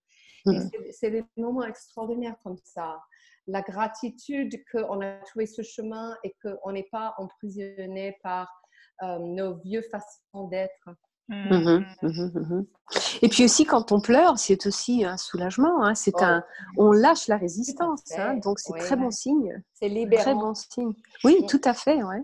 [0.46, 0.70] Mm.
[0.92, 3.00] C'est des moments extraordinaires comme ça.
[3.48, 8.50] La gratitude qu'on a trouvé ce chemin et qu'on n'est pas emprisonné par
[9.04, 10.90] euh, nos vieux façons d'être.
[11.30, 11.84] Mmh.
[12.02, 12.66] Mmh mmh
[13.22, 15.84] et puis aussi quand on pleure, c'est aussi un soulagement.
[15.84, 15.94] Hein.
[15.94, 16.24] C'est oh.
[16.24, 16.44] un,
[16.78, 18.36] on lâche la résistance, hein.
[18.36, 19.62] donc c'est très bon signe.
[19.74, 20.24] C'est libérant.
[20.24, 20.94] Très bon signe.
[21.26, 22.02] Oui, tout à fait.
[22.02, 22.24] Ouais.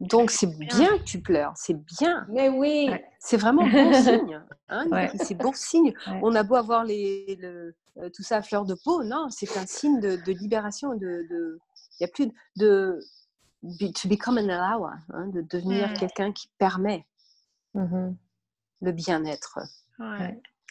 [0.00, 2.26] Donc c'est bien que tu pleures, c'est bien.
[2.30, 2.90] Mais oui.
[3.18, 4.40] C'est vraiment bon signe.
[4.70, 5.08] Hein.
[5.16, 5.92] C'est bon signe.
[6.22, 9.56] On a beau avoir les, le, euh, tout ça à fleur de peau, non, c'est
[9.58, 10.94] un signe de, libération.
[10.94, 11.58] De,
[11.98, 12.98] il y a plus de
[13.62, 17.06] to become an allower, hein, de devenir quelqu'un qui permet
[17.74, 18.10] mmh
[18.82, 19.58] le bien-être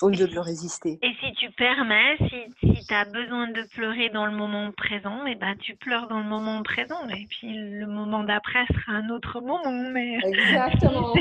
[0.02, 1.00] au lieu de le résister.
[1.02, 5.26] Et si tu permets, si, si tu as besoin de pleurer dans le moment présent,
[5.26, 7.08] et eh ben, tu pleures dans le moment présent.
[7.10, 9.90] Et puis le moment d'après sera un autre moment.
[9.92, 11.14] Mais Exactement.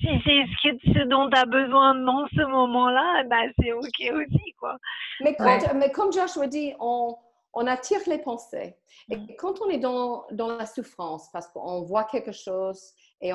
[0.00, 4.12] si c'est ce, ce, dont tu as besoin dans ce moment-là, eh ben, c'est OK
[4.14, 4.52] aussi.
[4.58, 4.76] Quoi.
[5.20, 7.16] Mais, quand, mais comme Joshua dit, on
[7.52, 8.76] on attire les pensées.
[9.10, 9.26] Et mm.
[9.38, 13.32] quand on est dans, dans la souffrance, parce qu'on voit quelque chose et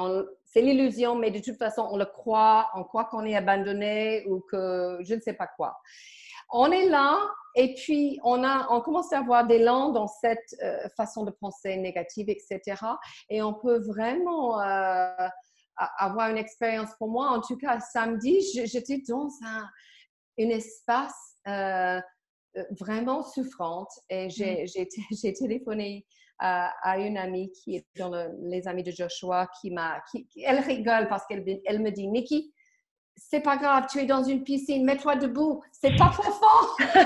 [0.55, 4.39] c'est l'illusion, mais de toute façon, on le croit, on croit qu'on est abandonné ou
[4.39, 5.75] que je ne sais pas quoi.
[6.49, 7.19] On est là
[7.55, 11.31] et puis on, a, on commence à avoir des langues dans cette euh, façon de
[11.31, 12.61] penser négative, etc.
[13.29, 15.27] Et on peut vraiment euh,
[15.97, 16.91] avoir une expérience.
[16.99, 19.67] Pour moi, en tout cas, samedi, j'étais dans un,
[20.39, 21.99] un espace euh,
[22.55, 25.33] euh, vraiment souffrante et j'ai mmh.
[25.37, 26.05] téléphoné
[26.39, 28.11] à, une amie qui est dans
[28.41, 30.01] les amis de Joshua qui m'a.
[30.43, 32.53] Elle rigole parce qu'elle elle me dit Nikki,
[33.17, 36.45] c'est pas grave, tu es dans une piscine, mets-toi debout, c'est pas profond.
[36.79, 36.99] tu, peux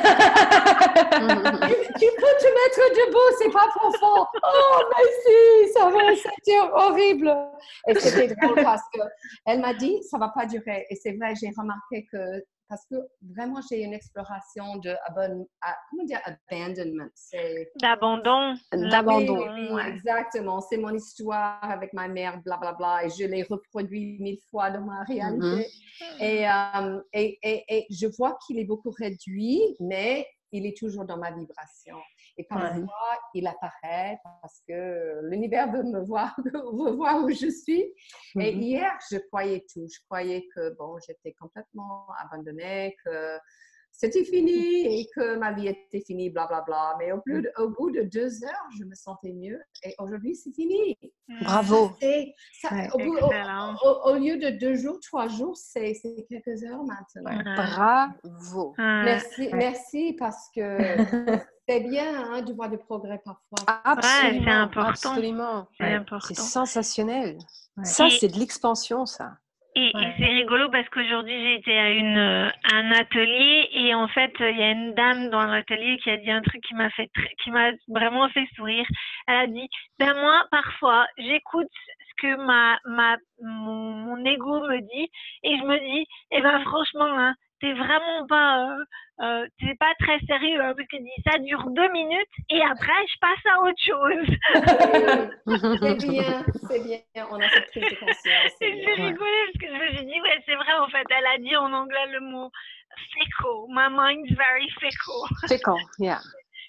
[2.40, 4.26] te mettre debout, c'est pas profond.
[4.44, 7.32] Oh, merci, ça va, c'était horrible.
[7.88, 10.88] Et c'était drôle parce qu'elle m'a dit, ça va pas durer.
[10.90, 12.95] Et c'est vrai, j'ai remarqué que parce que
[13.34, 14.95] vraiment, j'ai une exploration de
[15.89, 17.09] comment dire, abandonment.
[17.82, 18.55] D'abandon.
[18.72, 19.80] D'abandon.
[19.80, 20.61] exactement.
[20.61, 24.70] C'est mon histoire avec ma mère, blablabla, bla, bla, et je l'ai reproduit mille fois
[24.70, 25.67] dans ma réalité.
[26.22, 26.95] Mm-hmm.
[26.95, 31.18] Euh, et, et, et, je vois qu'il est beaucoup réduit, mais il est toujours dans
[31.18, 31.97] ma vibration.
[32.38, 37.93] Et parfois, il apparaît parce que l'univers veut me voir, veut voir où je suis.
[38.39, 38.62] Et mhm.
[38.62, 39.88] hier, je croyais tout.
[39.88, 43.38] Je croyais que, bon, j'étais complètement abandonnée, que
[44.02, 46.64] c'était fini et que ma vie était finie, blablabla.
[46.66, 46.95] Bla, bla.
[47.00, 50.54] Mais au, plus au, bout de deux heures, je me sentais mieux et aujourd'hui, c'est
[50.54, 50.97] fini.
[51.41, 51.91] Bravo.
[52.93, 57.43] au, lieu de deux jours, trois jours, c'est quelques heures maintenant.
[57.58, 58.74] Bravo.
[58.78, 60.78] Merci, merci parce que
[61.68, 63.82] c'est bien hein, de voir des progrès parfois.
[63.84, 64.45] Absolument.
[64.45, 65.10] c'est important.
[65.10, 65.68] Absolument.
[65.78, 67.38] C'est sensationnel.
[67.84, 69.34] Ça, c'est de l'expansion, ça.
[69.82, 74.34] Et, c'est rigolo parce qu'aujourd'hui j'ai été à une euh, un atelier et en fait
[74.40, 77.10] il y a une dame dans l'atelier qui a dit un truc qui m'a fait
[77.44, 78.86] qui m'a vraiment fait sourire.
[79.28, 81.70] Elle a dit ben moi parfois j'écoute
[82.10, 85.10] ce que ma ma mon, mon ego me dit
[85.44, 88.84] et je me dis eh ben franchement hein, t'es vraiment pas, euh,
[89.22, 90.97] euh t'es pas très sérieux, hein, parce que
[91.30, 94.28] ça dure deux minutes et après je passe à autre chose.
[95.80, 98.53] c'est bien, c'est bien, on a cette prise de conscience.
[98.62, 101.38] J'ai rigolé parce que je me suis dit, ouais, c'est vrai, en fait, elle a
[101.38, 102.51] dit en anglais le mot
[103.14, 103.68] fickle.
[103.70, 105.28] My mind's very fickle.
[105.47, 106.20] Fickle, yeah.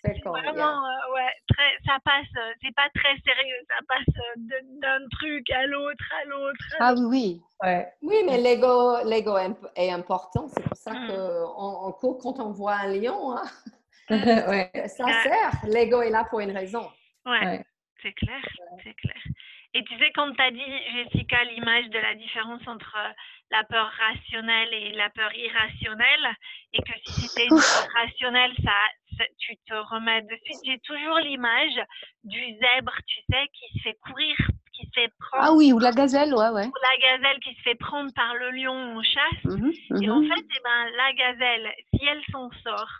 [0.02, 5.08] Vraiment, euh, ouais, très, ça passe, euh, c'est pas très sérieux, ça passe euh, d'un
[5.10, 6.64] truc à l'autre, à l'autre.
[6.78, 7.42] Ah oui, oui.
[7.62, 7.92] Ouais.
[8.00, 9.36] Oui, mais l'ego, l'ego
[9.76, 10.48] est important.
[10.48, 11.08] C'est pour ça mmh.
[11.08, 13.44] qu'en en cours, quand on voit un lion, hein,
[14.10, 14.70] ouais.
[14.88, 15.52] ça sert.
[15.64, 16.88] L'ego est là pour une raison.
[17.26, 17.62] Ouais,
[18.02, 18.40] c'est clair,
[18.82, 19.22] c'est clair.
[19.74, 20.60] Et tu sais, quand tu as dit,
[20.94, 22.96] Jessica, l'image de la différence entre
[23.50, 26.34] la peur rationnelle et la peur irrationnelle,
[26.72, 30.58] et que si c'était une peur rationnelle, ça, tu te remets de suite.
[30.64, 31.80] J'ai toujours l'image
[32.24, 34.36] du zèbre, tu sais, qui se fait courir,
[34.72, 35.44] qui se fait prendre.
[35.46, 36.66] Ah oui, ou la gazelle, ouais, ouais.
[36.66, 39.44] Ou la gazelle qui se fait prendre par le lion en chasse.
[39.44, 39.70] Mmh
[40.02, 42.90] et en mmh fait, eh ben, la gazelle, si elle s'en sort,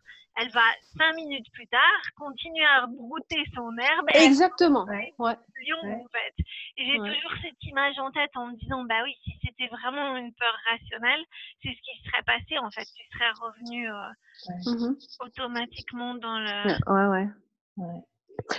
[0.41, 0.61] elle va
[0.99, 4.07] cinq minutes plus tard continuer à brouter son herbe.
[4.15, 4.85] Exactement.
[4.87, 5.13] Ouais.
[5.19, 6.35] Lion, en fait.
[6.79, 10.17] Et j'ai toujours cette image en tête en me disant, bah oui, si c'était vraiment
[10.17, 11.21] une peur rationnelle,
[11.63, 12.85] c'est ce qui serait passé en fait.
[12.97, 14.09] Tu serais revenu euh,
[14.67, 14.97] Mhm.
[15.21, 16.79] automatiquement dans le.
[16.87, 17.29] Ouais, ouais.
[17.77, 18.01] Ouais.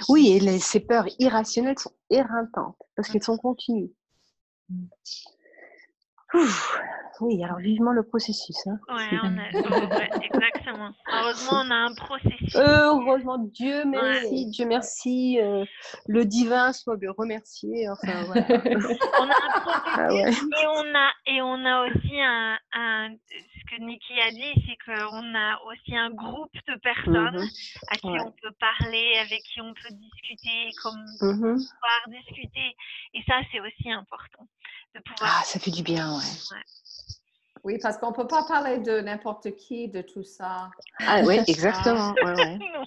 [0.09, 3.89] Oui, et les- ces peurs irrationnelles sont éreintantes parce qu'elles sont continues.
[4.69, 4.85] Mm.
[6.33, 6.81] Ouf.
[7.21, 8.55] Oui, alors vivement le processus.
[8.65, 8.79] Hein.
[8.89, 9.95] Ouais, on a...
[9.95, 10.89] ouais, exactement.
[11.13, 12.55] Heureusement, on a un processus.
[12.55, 15.63] Heureusement, Dieu merci, Dieu merci, euh,
[16.07, 17.87] le divin soit bien remercié.
[17.89, 18.41] Enfin, voilà.
[19.19, 23.09] On a un processus Ah et on a et on a aussi un, un
[23.71, 27.49] que Niki a dit, c'est qu'on a aussi un groupe de personnes Mhm.
[27.87, 28.19] à qui Ouais.
[28.19, 31.55] on peut parler, avec qui on peut discuter, comme Mhm.
[31.55, 32.75] pouvoir discuter.
[33.13, 34.45] Et ça, c'est aussi important
[34.95, 35.39] de pouvoir.
[35.39, 36.57] Ah, ça fait du bien, ouais.
[37.63, 40.71] Oui, parce qu'on ne peut pas parler de n'importe qui, de tout ça.
[40.99, 42.15] Ah ouais, exactement.
[42.23, 42.57] Ouais, ouais.
[42.57, 42.85] Non.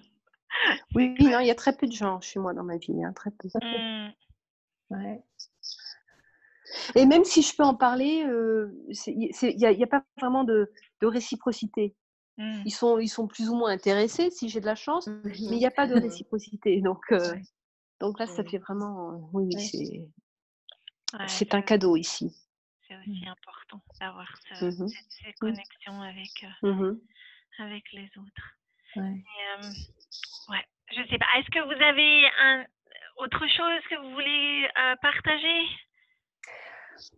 [0.95, 3.03] Oui, oui, non, il y a très peu de gens chez moi dans ma vie,
[3.05, 3.49] hein, très peu.
[3.61, 4.13] Mm.
[4.91, 5.23] Ouais.
[6.95, 8.73] Et même si je peux en parler, euh,
[9.07, 9.31] il
[9.77, 11.95] n'y a, pas vraiment de, de réciprocité.
[12.37, 12.63] Mm.
[12.65, 15.23] Ils sont, ils sont plus ou moins intéressés si j'ai de la chance, Mhm.
[15.25, 15.95] mais il n'y a pas de
[16.25, 16.81] réciprocité.
[16.81, 17.35] Donc, euh,
[18.01, 18.51] donc là, ça Oui.
[18.51, 19.13] fait vraiment.
[19.13, 20.03] euh, oui, oui, c'est,
[21.17, 22.35] Ouais, un cadeau ici.
[22.89, 26.95] c'est aussi important d'avoir ce- cette, cette connexion avec, euh,
[27.59, 28.57] avec les autres.
[28.97, 29.13] Ouais.
[29.13, 29.71] Et, euh,
[30.49, 31.27] ouais, je sais pas.
[31.39, 32.65] Est-ce que vous avez un,
[33.19, 35.63] autre chose que vous voulez euh, partager?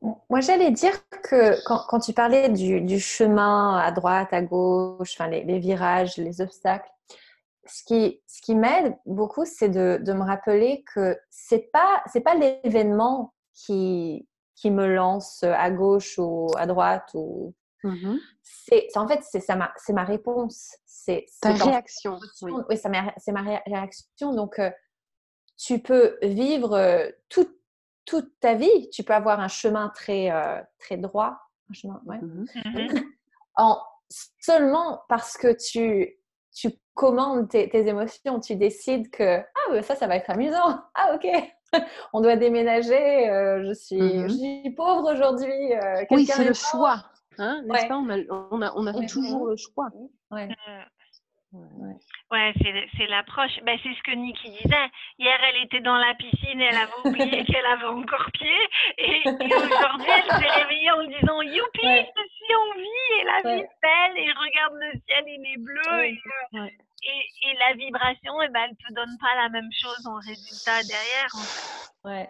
[0.03, 5.15] Moi, j'allais dire que quand, quand tu parlais du, du chemin à droite, à gauche,
[5.19, 6.91] enfin, les, les virages, les obstacles,
[7.67, 12.21] ce qui, ce qui m'aide beaucoup, c'est de, de me rappeler que c'est pas c'est
[12.21, 17.55] pas l'événement qui, qui me lance à gauche ou à droite ou
[18.43, 22.19] c'est- en fait c'est ma ma réponse c'est Ta réaction.
[22.43, 22.53] Oui.
[22.69, 22.89] oui, c'est
[23.33, 24.35] ma, réaction.
[24.35, 24.71] Donc, euh,
[25.57, 27.55] tu peux vivre euh, toute,
[28.07, 28.89] toute ta vie.
[28.91, 31.39] Tu peux avoir un chemin très, euh, très droit.
[31.71, 32.21] Un chemin, ouais.
[33.57, 33.81] En,
[34.41, 36.17] seulement parce que tu,
[36.55, 38.39] tu commandes tes, tes émotions.
[38.41, 40.81] Tu décides que ah, ouais, ça, ça va être amusant.
[40.95, 41.27] Ah, ok.
[42.13, 43.29] On doit déménager.
[43.29, 44.29] euh, je, suis, Mhm.
[44.29, 45.75] je suis pauvre aujourd'hui.
[45.75, 47.05] euh, Oui, quelqu'un c'est le choix.
[47.39, 47.89] Hein, n'est-ce Ouais.
[47.89, 47.97] pas?
[47.97, 48.17] On a,
[48.51, 49.07] on a, on a Mhm.
[49.07, 49.89] toujours le choix.
[50.31, 50.49] Ouais.
[51.53, 53.53] Ouais, c'est c'est l'approche.
[53.65, 54.91] Ben, c'est ce que Niki disait.
[55.19, 58.59] Hier, elle était dans la piscine, elle avait oublié qu'elle avait encore pied.
[58.99, 62.13] Et, et aujourd'hui, elle s'est réveillée en disant Youpi, Ouais.
[62.17, 65.59] je suis en vie et la vie est belle et regarde le ciel, il est
[65.59, 65.81] bleu.
[65.93, 66.11] Ouais.
[66.11, 66.77] Et, euh, Ouais.
[67.05, 70.83] et, et la vibration, eh ben, elle te donne pas la même chose en résultat
[70.83, 71.29] derrière.
[71.35, 72.09] en fait.
[72.09, 72.29] Ouais.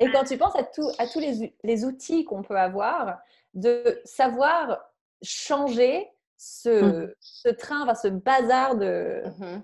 [0.00, 3.16] Et quand tu penses à, tout, à tous les, les outils qu'on peut avoir,
[3.54, 4.78] de savoir
[5.22, 6.06] changer
[6.38, 7.14] ce, Mhm.
[7.20, 9.62] ce train, enfin, ce bazar de Mhm.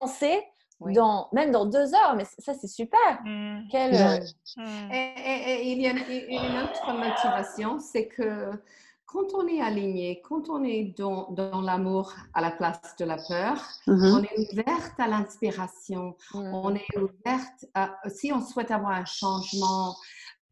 [0.00, 0.42] pensée,
[0.80, 0.92] Oui.
[0.92, 2.14] dans, même dans deux heures.
[2.16, 3.20] Mais ça, c'est super.
[3.24, 4.20] Mm, Quel, Ouais.
[4.56, 4.90] mm.
[4.92, 8.50] Et, et- et il y a une, autre motivation, c'est que
[9.06, 13.16] quand on est aligné, quand on est dans, dans l'amour à la place de la
[13.16, 13.56] peur,
[13.86, 19.94] on est ouverte à l'inspiration, on est ouverte à, si on souhaite avoir un changement,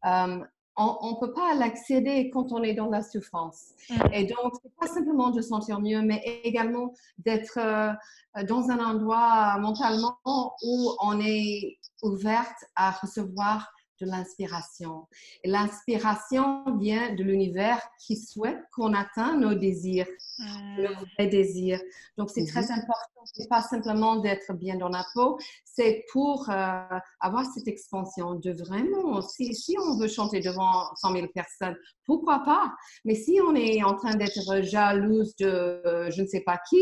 [0.05, 0.39] euh,
[0.77, 3.69] on ne peut pas l'accéder quand on est dans la souffrance.
[4.11, 10.17] Et donc, pas simplement de sentir mieux, mais également d'être euh, dans un endroit mentalement
[10.63, 15.07] où on est ouverte à recevoir de l'inspiration.
[15.43, 20.81] Et l'inspiration vient de l'univers qui souhaite qu'on atteigne nos désirs, Mm.
[20.83, 21.79] nos vrais désirs.
[22.17, 22.47] Donc, c'est Mhm.
[22.47, 22.99] très important.
[23.33, 26.79] C'est pas simplement d'être bien dans la peau, c'est pour euh,
[27.21, 31.75] avoir cette expansion de vraiment, si, si on veut chanter devant 100 000 personnes,
[32.05, 32.71] pourquoi pas?
[33.03, 36.77] Mais si on est en train d'être jalouse de euh, je ne sais pas qui,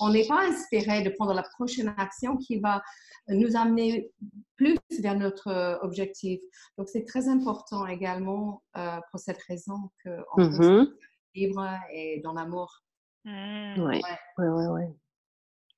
[0.00, 2.82] on n'est pas inspiré de prendre la prochaine action qui va
[3.28, 4.10] nous amener
[4.56, 6.40] plus vers notre objectif.
[6.78, 10.94] Donc, c'est très important également euh, pour cette raison qu'on peut Mhm.
[11.34, 12.82] vivre et dans l'amour.
[13.24, 13.80] Mm.
[13.82, 14.00] Ouais.
[14.38, 14.88] Ouais, ouais, ouais.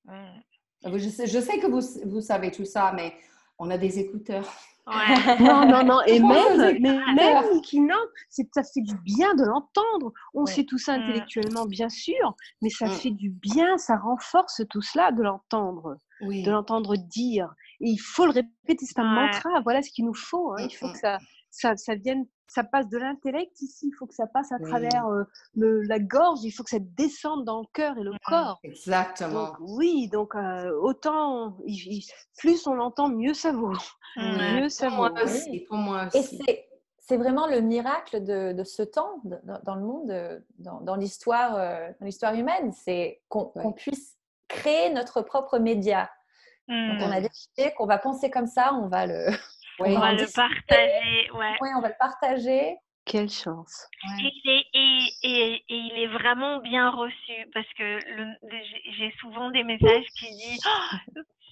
[0.05, 0.97] Mm.
[0.97, 3.15] Je sais, je sais que vous, vous savez tout ça, mais
[3.57, 4.45] on a des écouteurs.
[4.87, 4.93] Ouais.
[5.39, 6.01] Non, non, non.
[6.05, 7.95] Et même, mais même, Niki, non,
[8.29, 10.13] ça fait du bien de l'entendre.
[10.35, 10.51] On Ouais.
[10.51, 11.01] sait tout ça Mm.
[11.01, 12.91] intellectuellement, bien sûr, mais ça Mm.
[12.91, 16.43] fait du bien, ça renforce tout cela de l'entendre, Oui.
[16.43, 17.51] de l'entendre dire.
[17.81, 19.25] Et il faut le répéter, c'est un Ouais.
[19.27, 20.51] mantra, voilà ce qu'il nous faut.
[20.53, 20.57] hein.
[20.59, 21.17] Il faut que ça,
[21.51, 24.69] ça, ça vienne, ça passe de l'intellect ici, il faut que ça passe à Oui.
[24.69, 25.23] travers euh,
[25.55, 28.59] le, la gorge, il faut que ça descende dans le cœur et le corps.
[28.63, 29.47] Exactement.
[29.47, 32.05] Donc, oui, donc euh, autant, il- il-
[32.37, 33.73] plus on l'entend, mieux ça vaut.
[34.17, 34.61] Ouais.
[34.61, 35.09] Mieux ça Pour vaut.
[35.13, 35.59] moi aussi.
[35.61, 36.39] Pour moi Et aussi.
[36.45, 36.67] c'est,
[36.99, 40.95] c'est vraiment le miracle de, de ce temps de- dans, le monde, de- dans, dans
[40.95, 43.63] l'histoire, euh, dans l'histoire humaine, c'est qu'on, Ouais.
[43.63, 44.17] qu'on puisse
[44.47, 46.09] créer notre propre média.
[46.67, 47.03] Donc, Mm.
[47.03, 49.27] on a décidé qu'on va penser comme ça, on va le,
[49.79, 49.93] On Oui.
[49.95, 50.41] va en le discuter.
[50.41, 51.31] partager.
[51.33, 51.55] Ouais.
[51.61, 53.87] ouais, on va le partager Quelle chance.
[54.19, 57.99] Et, c'est- et, et, et il est vraiment bien reçu parce que
[58.97, 60.95] j'ai- souvent des messages qui disent Oh,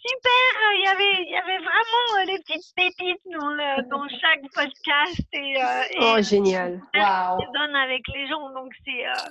[0.06, 4.08] super, il y avait, il y avait vraiment euh, des petites pépites dans, le, dans
[4.10, 6.82] chaque podcast et, euh, et Oh, génial.
[6.96, 7.38] Wow.
[7.54, 8.50] donne avec les gens.
[8.54, 9.30] Donc c'est euh,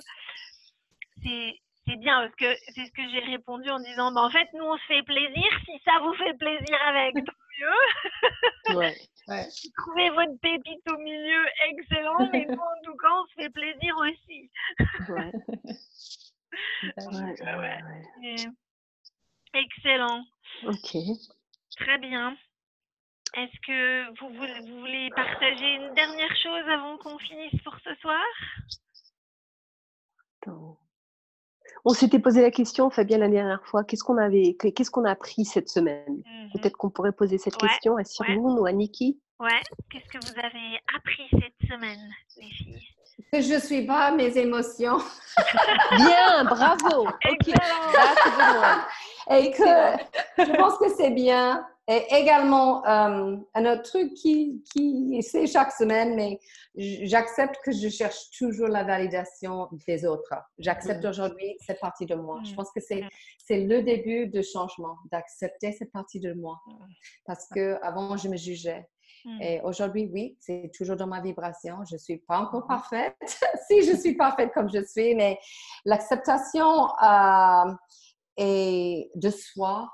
[1.87, 4.63] c'est bien parce que c'est ce que j'ai répondu en disant bah, en fait nous
[4.65, 8.95] on se fait plaisir si ça vous fait plaisir avec tant mieux Ouais.
[9.77, 13.95] trouvez votre pépite au milieu excellent mais nous en tout cas on se fait plaisir
[13.97, 14.49] aussi
[15.09, 15.31] Ouais.
[17.11, 18.01] Ouais.
[18.23, 18.47] Et-
[19.53, 20.23] excellent
[20.65, 20.95] Ok.
[21.77, 22.37] très bien
[23.35, 27.95] est-ce que vous voulez, vous voulez partager une dernière chose avant qu'on finisse pour ce
[27.95, 28.21] soir?
[30.43, 30.77] Attends.
[31.85, 33.83] On s'était posé la question, Fabien, la dernière fois.
[33.83, 36.23] Qu'est-ce qu'on avait, que- qu'est-ce qu'on a appris cette semaine?
[36.25, 36.49] Mhm.
[36.53, 39.19] Peut-être qu'on pourrait poser cette Ouais, question à Sirmoun ou à Niki.
[39.39, 39.59] ouais
[39.89, 41.99] qu'est-ce que vous avez appris cette semaine
[42.37, 42.87] les filles?
[43.31, 44.97] Que je suis pas mes émotions
[45.91, 47.07] Bien, bravo.
[47.07, 47.47] Ok.
[47.47, 47.91] Excellent.
[47.93, 49.35] Là, c'est bon.
[49.35, 51.65] et que je pense que c'est bien.
[51.89, 56.39] Et également, euh, un autre truc qui, qui c'est chaque semaine, mais
[56.75, 60.33] j'accepte que je cherche toujours la validation des autres.
[60.59, 61.09] J'accepte Mhm.
[61.09, 62.39] aujourd'hui cette partie de moi.
[62.45, 62.55] Je Mhm.
[62.55, 63.03] pense que c'est
[63.45, 66.57] c'est le début de changement, d'accepter cette partie de moi.
[67.25, 68.87] Parce que avant, je me jugeais.
[69.41, 71.77] Et aujourd'hui, oui, c'est toujours dans ma vibration.
[71.89, 73.15] Je ne suis pas encore parfaite.
[73.69, 75.37] si je suis parfaite comme je suis, mais
[75.85, 77.73] l'acceptation euh,
[79.15, 79.89] de soi,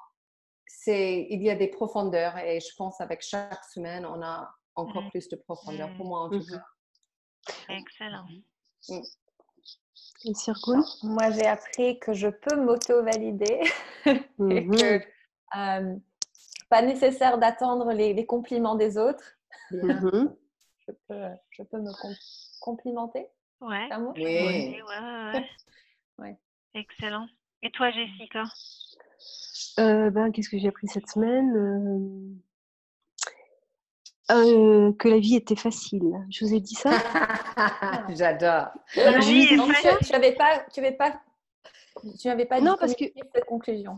[0.89, 5.03] c'est il y a des profondeurs et je pense avec chaque semaine, on a encore
[5.03, 5.09] Mhm.
[5.11, 5.93] plus de profondeur.
[5.95, 6.63] Pour moi, en tout cas.
[7.69, 8.25] excellent
[10.25, 13.61] Et Sirkoun Moi, j'ai appris que je peux m'auto-valider
[14.07, 14.99] et que
[15.57, 15.95] euh,
[16.69, 19.37] pas nécessaire d'attendre les, les compliments des autres.
[20.87, 22.15] Je peux, je peux me com-
[22.61, 23.27] complimenter.
[23.61, 24.23] ouais Oui.
[24.23, 25.49] Ouais, ouais, ouais.
[26.17, 26.35] Ouais.
[26.73, 27.27] Excellent.
[27.61, 28.45] Et toi, Jessica?
[29.79, 32.39] Euh, ben, qu'est-ce que j'ai appris cette semaine
[34.31, 36.11] Euh, euh, Que la vie était facile.
[36.29, 36.91] Je vous ai dit ça?
[38.09, 38.67] J'adore.
[38.95, 41.19] La vie est ça tu n'avais pas, tu avais pas,
[42.19, 43.97] tu n'avais pas Non, dit parce que- cette conclusion.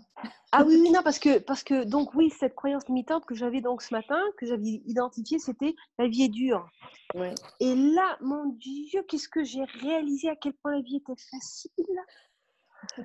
[0.52, 3.62] Ah oui, oui, non, parce que, parce que, donc oui, cette croyance limitante que j'avais
[3.62, 6.68] donc ce matin, que j'avais identifiée, c'était la vie est dure.
[7.16, 7.30] Oui.
[7.60, 11.98] Et là, mon Dieu, qu'est-ce que j'ai réalisé à quel point la vie était facile?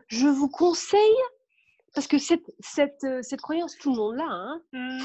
[0.09, 1.01] Je vous conseille,
[1.97, 4.63] parce que cette, cette, euh, cette croyance, tout le monde l'a, hein.
[4.73, 4.99] Hmm.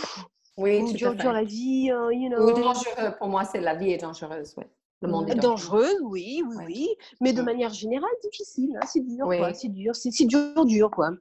[0.58, 2.52] Oui, Ou tout dur, à dur la vie, euh, you Ou know.
[2.62, 3.16] dangereux.
[3.18, 4.54] Pour moi, c'est la vie est dangereuse.
[4.58, 4.66] Oui.
[5.04, 5.82] Le monde est dangereux.
[5.84, 6.66] Dangereux, oui, oui, Ouais.
[6.68, 6.90] oui,
[7.22, 7.46] mais de Mm.
[7.46, 8.78] manière générale, difficile.
[8.80, 9.38] hein, C'est dur, Oui.
[9.38, 9.54] quoi.
[9.54, 11.12] C'est dur, c'est c'est dur, dur, quoi.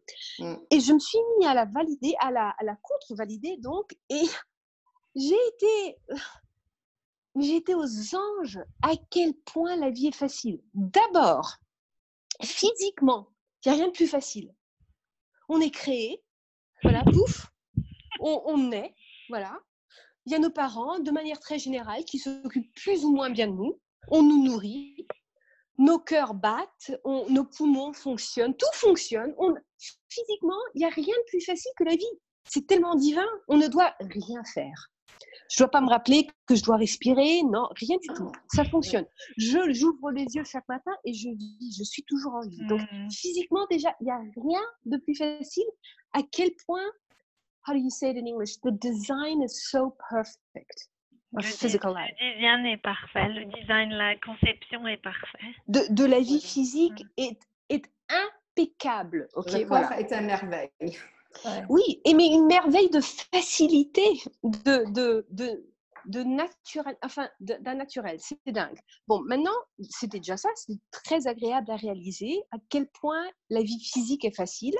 [0.40, 0.54] Mm.
[0.72, 4.20] Et je me suis mis à la valider, à la, à la contre-valider, donc, et
[5.14, 5.96] j'ai été,
[7.38, 10.60] j'ai été aux anges à quel point la vie est facile.
[10.74, 11.54] D'abord,
[12.42, 13.28] physiquement,
[13.64, 14.52] il n'y a rien de plus facile.
[15.52, 16.22] On est créé,
[16.84, 17.48] voilà, pouf,
[18.20, 18.94] on, on est,
[19.28, 19.58] voilà.
[20.24, 23.48] Il y a nos parents, de manière très générale, qui s'occupent plus ou moins bien
[23.48, 23.80] de nous.
[24.12, 25.08] On nous nourrit,
[25.76, 29.34] nos cœurs battent, nos poumons fonctionnent, tout fonctionne.
[29.38, 29.52] On,
[30.08, 32.20] physiquement, il n'y a rien de plus facile que la vie.
[32.44, 34.92] C'est tellement divin, on ne doit rien faire.
[35.50, 38.30] Je ne dois pas me rappeler que je dois respirer, non, rien du tout.
[38.52, 39.06] Ça fonctionne.
[39.36, 42.64] Je j'ouvre les yeux chaque matin et je vis, je suis toujours en vie.
[42.66, 43.10] Donc Hmm.
[43.10, 45.64] physiquement déjà, il n'y a rien de plus facile.
[46.12, 46.84] À quel point,
[47.66, 48.60] how do you say it in English?
[48.62, 50.88] The design is so perfect.
[51.32, 52.14] Le Of di- physical life.
[52.20, 53.28] Le design est parfait.
[53.28, 55.38] Le design, la conception est parfait.
[55.68, 56.40] De, de la vie Voilà.
[56.40, 57.84] physique est, est
[58.56, 59.28] impeccable.
[59.34, 59.88] Ok, Le voilà.
[59.88, 60.70] corps est une merveille.
[61.68, 65.26] Oui, et mais une merveille de facilité, de, de,
[66.06, 68.18] de, naturel, enfin, d'un naturel.
[68.20, 68.78] C'est dingue.
[69.06, 69.54] Bon, maintenant,
[69.88, 74.34] c'était déjà ça, c'est très agréable à réaliser à quel point la vie physique est
[74.34, 74.76] facile.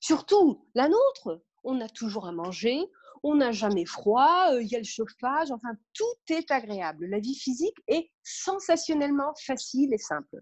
[0.00, 1.42] Surtout la nôtre.
[1.66, 2.78] On a toujours à manger,
[3.22, 7.06] on n'a jamais froid, euh, il y a le chauffage, enfin, tout est agréable.
[7.06, 10.40] La vie physique est sensationnellement facile et simple.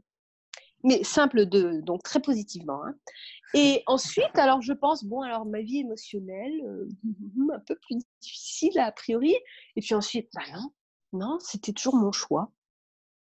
[0.83, 2.85] Mais simple de, donc très positivement.
[2.85, 2.97] hein.
[3.55, 6.89] Et ensuite, alors je pense, bon, alors ma vie émotionnelle, euh,
[7.53, 9.35] un peu plus difficile a priori.
[9.77, 10.73] Et puis ensuite, bah non,
[11.13, 12.51] non, c'était toujours mon choix.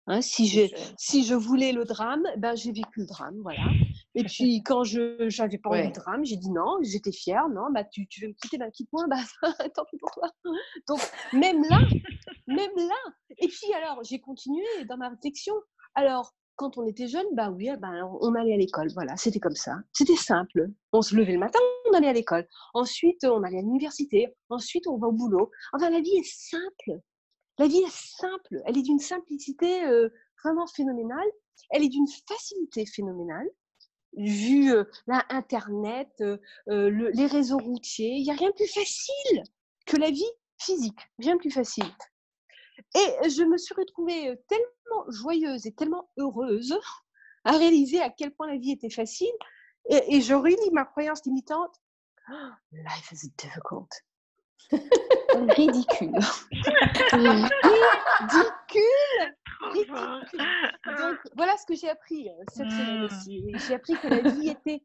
[0.08, 3.64] Hein, si, j'ai, si je voulais le drame, ben j'ai vécu le drame, voilà.
[4.14, 5.88] Et puis quand je j'avais pas envie Ouais.
[5.88, 8.70] de drame, j'ai dit non, j'étais fière, non, bah tu, tu veux me quitter, ben
[8.70, 9.16] quitte-moi, bah
[9.74, 10.30] tant pis pour toi.
[10.88, 11.00] Donc
[11.32, 11.80] même là,
[12.46, 13.12] même là.
[13.38, 15.54] Et puis alors j'ai continué dans ma réflexion.
[15.96, 19.54] Alors quand on était jeune, bah oui, ben, on allait à l'école, voilà, c'était comme
[19.54, 19.76] ça.
[19.92, 20.68] C'était simple.
[20.92, 21.58] On se levait le matin,
[21.90, 22.46] on allait à l'école.
[22.74, 24.34] Ensuite, on allait à l'université.
[24.48, 25.50] Ensuite, on va au boulot.
[25.72, 27.00] Enfin, la vie est simple.
[27.58, 30.10] La vie est simple, elle est d'une simplicité euh,
[30.44, 31.26] vraiment phénoménale,
[31.70, 33.48] elle est d'une facilité phénoménale.
[34.14, 36.36] Vu euh, euh,
[36.68, 39.42] euh, le- les réseaux routiers, il n'y a rien de plus facile
[39.86, 40.30] que la vie
[40.60, 41.84] physique, rien de plus facile.
[42.96, 46.76] Et je me suis retrouvée euh, tellement joyeuse et tellement heureuse
[47.44, 49.30] à réaliser à quel point la vie était facile.
[49.88, 51.74] Et, et je relis ma croyance limitante.
[52.30, 52.34] Oh,
[52.72, 53.90] Life is difficult.
[55.56, 56.12] Ridicule.
[57.12, 57.52] Ridicule.
[59.88, 60.20] Fort.
[60.98, 63.04] Donc, voilà ce que j'ai appris euh, cette semaine Mm.
[63.04, 63.44] aussi.
[63.66, 64.82] J'ai appris que la vie était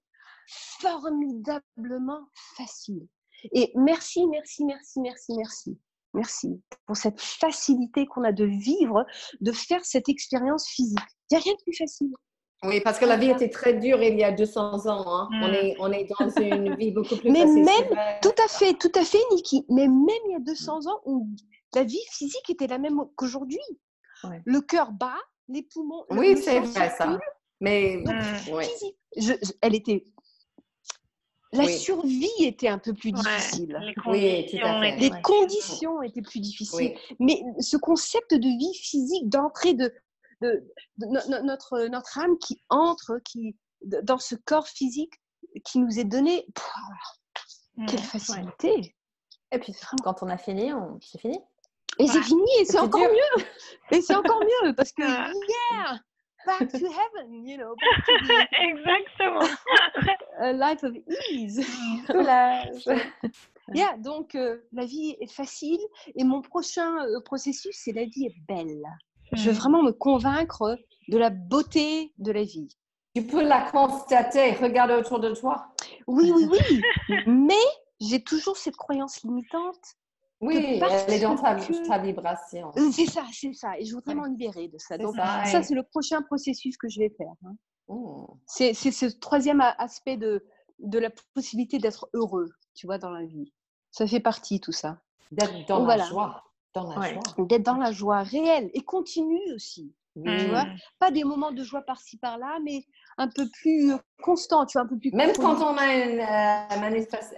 [0.82, 3.07] formidablement facile.
[3.53, 5.80] Et merci, merci, merci, merci, merci.
[6.14, 9.05] Merci pour cette facilité qu'on a de vivre,
[9.39, 10.99] de faire cette expérience physique.
[11.30, 12.12] Il n'y a rien de plus facile.
[12.64, 15.03] Oui, parce que la vie était très dure il y a 200 ans.
[15.07, 15.30] hein.
[15.41, 15.53] On, Mm.
[15.53, 17.64] est, on est dans une vie beaucoup plus Mais facile.
[17.64, 18.20] même-.
[18.22, 19.66] Tout à fait, tout à fait, Niki.
[19.70, 21.26] Mais même il y a 200 ans, on-
[21.74, 23.62] la vie physique était la même qu'aujourd'hui.
[24.26, 24.41] Ouais.
[24.45, 25.16] Le cœur bat,
[25.47, 26.03] les poumons.
[26.12, 27.18] Oui, le c'est vrai ça.
[27.62, 28.62] Mais Donc, Mm.
[28.62, 28.97] physique.
[29.18, 30.05] Je- je- elle était.
[31.54, 31.78] La Oui.
[31.78, 33.78] survie était un peu plus Ouais, difficile.
[33.82, 35.22] Les conditions étaient- Les Ouais.
[35.22, 36.95] conditions étaient plus difficiles.
[36.95, 37.16] oui.
[37.20, 39.93] Mais ce concept de vie physique, d'entrée de,
[40.41, 40.64] de,
[40.97, 45.14] de no- no- notre, notre âme qui entre qui, de- dans ce corps physique
[45.66, 48.95] qui nous est donné, pff, quelle facilité!
[49.52, 49.74] Et puis,
[50.04, 50.99] quand on a fini, on...
[51.02, 51.38] c'est fini.
[51.99, 53.10] Et c'est fini, et c'est encore dur.
[53.12, 53.43] mieux!
[53.91, 55.30] Et c'est encore mieux parce que, Ah.
[55.74, 55.99] yeah!
[56.45, 59.41] Back to heaven, you know, back to the, Exactement.
[60.42, 60.94] A life of
[61.32, 61.62] ease.
[63.74, 65.80] Yeah, donc euh, la vie est facile
[66.16, 68.84] et mon prochain euh, processus, c'est la vie est belle.
[69.32, 69.60] Je veux Mm.
[69.60, 70.78] vraiment me convaincre
[71.08, 72.68] de la beauté de la vie.
[73.16, 74.52] Tu peux la constater.
[74.54, 75.68] Regarde autour de toi.
[76.08, 76.82] Oui, oui, oui.
[77.28, 77.54] Mais
[78.02, 79.80] j'ai toujours cette croyance limitante.
[80.42, 82.72] Oui, elle est dans ta, que- ta vibration.
[82.92, 83.78] C'est ça, c'est ça.
[83.80, 84.98] Et je voudrais m'en libérer de ça.
[84.98, 87.34] Donc, ça, c'est le prochain processus que je vais faire.
[87.46, 87.54] hein.
[87.92, 88.26] Mm.
[88.46, 90.46] C'est c'est ce troisième aspect de,
[90.80, 93.54] de la possibilité d'être heureux, tu vois, dans la vie.
[93.92, 95.02] Ça fait partie, tout ça.
[95.32, 96.06] D'être dans Donc, la voilà.
[96.06, 96.44] joie.
[96.74, 97.14] Dans la Ouais.
[97.14, 97.46] joie.
[97.46, 99.94] D'être dans la joie réelle et continue aussi.
[100.16, 100.66] Tu vois?
[100.99, 102.84] Pas des moments de joie par-ci, par-là, mais
[103.18, 106.20] un peu plus euh, constant, tu vois, un peu plus Même quand on a un
[106.20, 106.84] euh,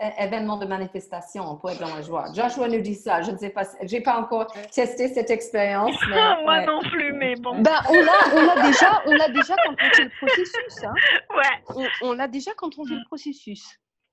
[0.02, 2.26] un événement de manifestation, on peut être dans la joie.
[2.34, 3.22] Joshua nous dit ça.
[3.22, 6.66] Je ne sais pas, j'ai pas encore testé cette expérience, mais Moi ouais.
[6.66, 7.62] non plus, mais bon.
[7.62, 10.84] Ben, on l'a, on l'a déjà, on l'a déjà quand on fait le processus.
[10.84, 10.94] hein.
[11.38, 11.88] Ouais.
[12.02, 13.64] On, on l'a déjà quand on fait le processus.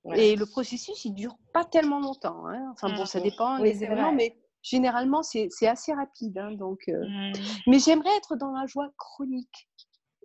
[0.05, 0.19] Ouais.
[0.29, 2.47] Et le processus, il dure pas tellement longtemps.
[2.47, 2.73] hein.
[2.73, 3.25] Enfin bon, ça Mhm.
[3.25, 4.17] dépend Oui, des c'est événements, vrai.
[4.17, 6.39] mais généralement, c'est, c'est assez rapide.
[6.39, 7.33] hein, donc, euh, Mm.
[7.67, 9.69] Mais j'aimerais être dans la joie chronique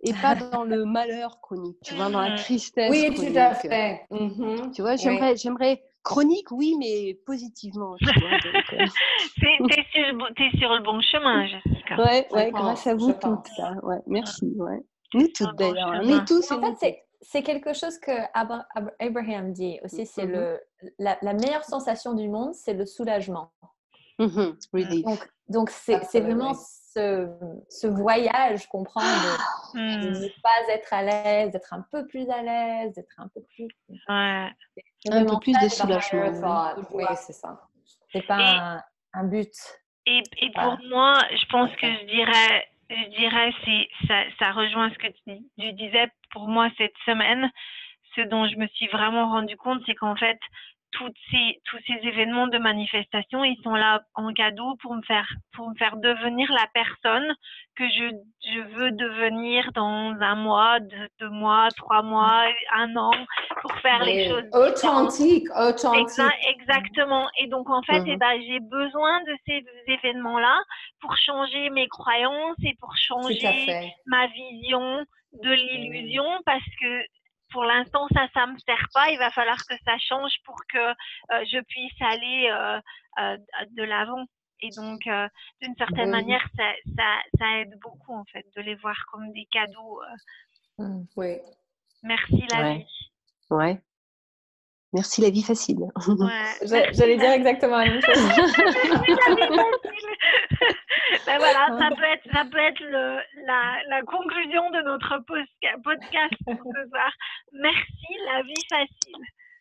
[0.02, 2.36] et pas dans le malheur chronique, tu vois, dans la Mhm.
[2.36, 3.32] tristesse Oui, chronique.
[3.32, 4.02] tout à fait.
[4.10, 4.72] Mhm.
[4.72, 4.98] Tu vois, Oui.
[4.98, 7.96] j'aimerais, j'aimerais chronique, oui, mais positivement.
[7.98, 8.86] Tu vois, donc, euh,
[9.40, 11.96] T'es t'es sur, le bon- t'es sur le bon chemin, Jessica.
[11.96, 13.48] Ouais, ouais, grâce à vous toutes.
[13.58, 13.74] là.
[13.82, 14.52] Ouais, merci.
[14.56, 14.80] Ouais.
[15.14, 15.88] Nous toutes d'ailleurs.
[15.92, 16.02] hein.
[16.04, 20.04] Nous tous En nous fait, c'est- c'est quelque chose que Abra- Ab- Abraham dit aussi.
[20.06, 20.60] C'est le
[20.98, 23.50] la, la meilleure sensation du monde, c'est le soulagement.
[24.18, 25.04] Mhm, relief.
[25.04, 27.28] Donc, donc c'est c'est vraiment ce,
[27.68, 29.04] ce voyage qu'on prend de,
[29.74, 30.22] de Mm.
[30.22, 33.68] ne pas être à l'aise, d'être un peu plus à l'aise, d'être un peu plus.
[34.08, 34.48] Ouais.
[35.10, 36.74] Un peu plus de soulagement.
[36.92, 37.04] Oui.
[37.16, 37.60] c'est ça.
[38.12, 38.82] C'est pas Et- un,
[39.14, 39.52] un but.
[40.06, 44.90] Et, et pour moi, je pense que je dirais, je dirais, c'est ça, ça rejoint
[44.90, 46.08] ce que tu, tu disais.
[46.30, 47.50] Pour moi, cette semaine,
[48.14, 50.38] ce dont je me suis vraiment rendu compte, c'est qu'en fait,
[50.98, 55.28] toutes ces, tous ces événements de manifestation, ils sont là en cadeau pour me faire,
[55.54, 57.34] pour me faire devenir la personne
[57.76, 58.10] que je,
[58.54, 62.44] je veux devenir dans un mois, deux, deux mois, trois mois,
[62.74, 63.10] un an,
[63.60, 64.44] pour faire les choses.
[64.52, 66.18] Authentique, authentique.
[66.18, 67.28] Exa- exactement.
[67.38, 68.08] Et donc, en fait, Mhm.
[68.12, 70.58] eh ben, j'ai besoin de ces événements-là
[71.00, 73.34] pour changer mes croyances et pour changer
[74.06, 75.04] ma vision
[75.42, 77.02] de l'illusion parce que
[77.50, 79.10] pour l'instant, ça, ça me sert pas.
[79.10, 82.80] Il va falloir que ça change pour que euh, je puisse aller euh,
[83.20, 83.36] euh,
[83.70, 84.24] de l'avant.
[84.60, 85.28] Et donc, euh,
[85.60, 86.10] d'une certaine Oui.
[86.12, 90.00] manière, ça, ça, ça aide beaucoup, en fait, de les voir comme des cadeaux.
[90.02, 90.84] euh.
[90.84, 91.06] Mm.
[91.16, 91.38] Oui.
[92.02, 92.78] merci la Ouais.
[92.78, 93.10] vie.
[93.50, 93.80] Ouais.
[94.96, 95.76] Merci la vie facile.
[96.08, 96.26] Ouais.
[96.62, 98.16] J'allais la dire exactement la même chose.
[101.26, 105.18] ben voilà, ça peut être, ça peut être le, la, la conclusion de notre
[105.84, 107.12] podcast pour ce soir.
[107.52, 109.16] Merci, la vie facile.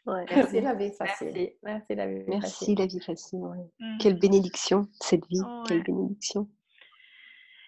[0.06, 0.24] Ouais.
[0.34, 1.34] Merci la vie facile.
[1.34, 2.24] Merci, merci la vie.
[2.28, 3.40] Merci la vie facile.
[3.40, 3.58] ouais.
[3.80, 3.98] Mm.
[4.00, 5.42] Quelle bénédiction, cette vie.
[5.42, 5.64] Ouais.
[5.68, 6.48] Quelle bénédiction.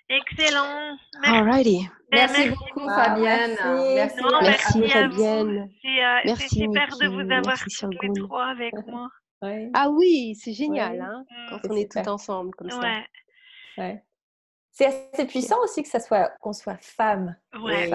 [0.10, 0.98] Excellent.
[1.22, 1.38] Merci.
[1.38, 1.90] Alrighty.
[2.12, 3.58] Ben, Merci beaucoup, Fabienne.
[3.62, 3.96] merci.
[3.96, 4.22] Merci.
[4.22, 4.94] Non, Merci, merci.
[4.94, 5.70] Fabienne.
[5.82, 9.10] C'est euh, super de vous avoir Merci, toutes les trois avec moi.
[9.74, 11.00] Ah oui, c'est génial, Ouais.
[11.02, 11.50] hein, Mm.
[11.50, 13.02] quand C'est on est tout ensemble comme ça.
[13.78, 14.02] Ouais.
[14.72, 17.36] C'est assez puissant aussi que ça soit qu'on soit femme.
[17.62, 17.90] Ouais.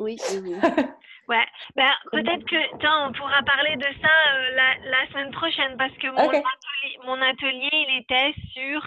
[0.00, 0.54] Oui, oui, oui.
[1.26, 5.74] Ouais, ben, peut-être que tiens, on pourra parler de ça euh, la, la, semaine prochaine
[5.78, 6.34] parce que mon, Ok.
[6.34, 8.84] atelier, mon atelier, il était sur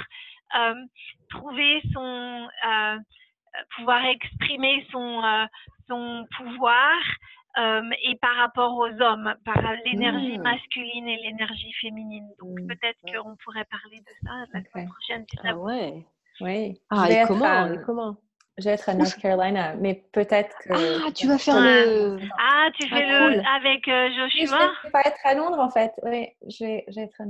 [0.59, 0.75] euh,
[1.29, 2.97] trouver son euh,
[3.75, 5.45] pouvoir exprimer son euh,
[5.87, 6.93] son pouvoir
[7.57, 10.43] euh, et par rapport aux hommes, par l'énergie Mm.
[10.43, 12.27] masculine et l'énergie féminine.
[12.39, 12.67] Donc Mm.
[12.67, 16.05] peut-être qu'on pourrait parler de ça la semaine prochaine si Ah ouais.
[16.39, 16.79] Oui.
[16.89, 18.17] Ah, je, vais et être comment, à, et comment?
[18.59, 20.73] je vais être à North Carolina, mais peut-être que.
[21.07, 21.61] Ah, tu vas faire Ouais.
[21.85, 22.19] le...
[22.37, 23.43] Ah, tu Ah, fais le cool.
[23.55, 24.71] avec euh, Oui, je Joshua?
[24.83, 25.93] vais pas être à Londres en fait.
[26.03, 27.25] Oui, je vais, je vais être à,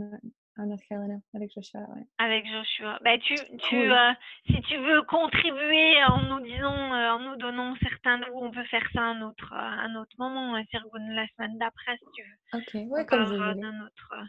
[0.58, 1.82] à North Carolina avec Joshua.
[1.82, 2.03] Ouais.
[2.18, 2.99] Avec Joshua.
[3.03, 3.91] Ben, tu, tu, Cool.
[3.91, 4.14] euh,
[4.47, 8.64] si tu veux contribuer en nous disant, euh, en nous donnant certains, ou on peut
[8.66, 12.24] faire ça un autre, euh, un autre moment, hein, Sirgun, la semaine d'après, si tu
[12.24, 12.60] veux.
[12.60, 14.24] Ok, ouais, comme vous d'un autre, euh,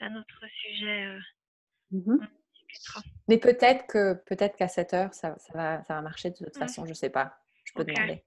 [0.00, 1.18] d'un autre sujet.
[1.92, 1.98] on
[2.68, 3.02] discutera.
[3.28, 6.54] Mais peut-être que peut-être qu'à 7 heures, ça, ça, va, ça va marcher de toute
[6.56, 6.58] Mm.
[6.60, 7.38] façon, je sais pas.
[7.64, 7.92] Je peux Ok.
[7.94, 8.24] demander.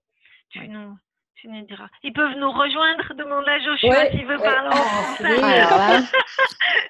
[0.49, 0.67] Tu Ouais.
[0.67, 0.97] nous,
[1.41, 1.87] tu nous diras.
[2.03, 4.43] Ils peuvent nous rejoindre, demande à Joshua Ouais, s'il veut ouais.
[4.43, 5.41] parler en Ah, oui.
[5.41, 5.99] Là,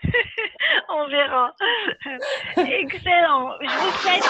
[0.89, 1.53] On verra.
[2.57, 3.51] Excellent.
[3.61, 4.23] Je vous souhaite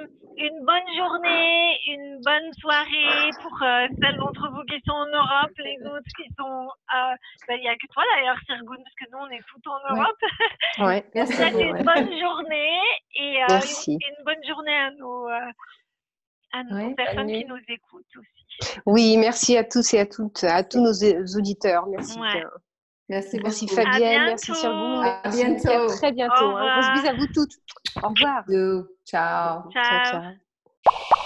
[0.00, 0.06] euh,
[0.38, 5.52] une bonne journée, une bonne soirée pour euh, celles d'entre vous qui sont en Europe,
[5.58, 6.68] les autres qui sont.
[6.94, 7.14] euh,
[7.48, 9.94] ben, Il n'y a que toi d'ailleurs, Sirgun, parce que nous, on est tout en
[9.94, 10.00] Ouais.
[10.00, 10.22] Europe.
[10.88, 11.04] ouais.
[11.14, 12.80] Je vous souhaite une bonne journée
[13.14, 13.92] et euh, Merci.
[13.94, 15.50] une, une bonne journée à nos, euh,
[16.56, 18.70] à nos Ouais, personnes qui nous écoutent aussi.
[18.86, 20.92] Oui, merci à tous et à toutes, à tous nos
[21.36, 21.86] auditeurs.
[21.88, 22.18] Merci.
[22.18, 22.42] Ouais.
[23.08, 23.44] Merci beaucoup.
[23.48, 24.60] Merci Fabienne, À merci bientôt.
[24.60, 25.04] Sirgoun.
[25.04, 25.86] À bientôt.
[25.86, 26.34] très bientôt.
[26.34, 27.52] Un gros bisous à vous toutes.
[28.02, 28.44] Au revoir.
[29.04, 29.70] Ciao.
[29.70, 31.25] ciao.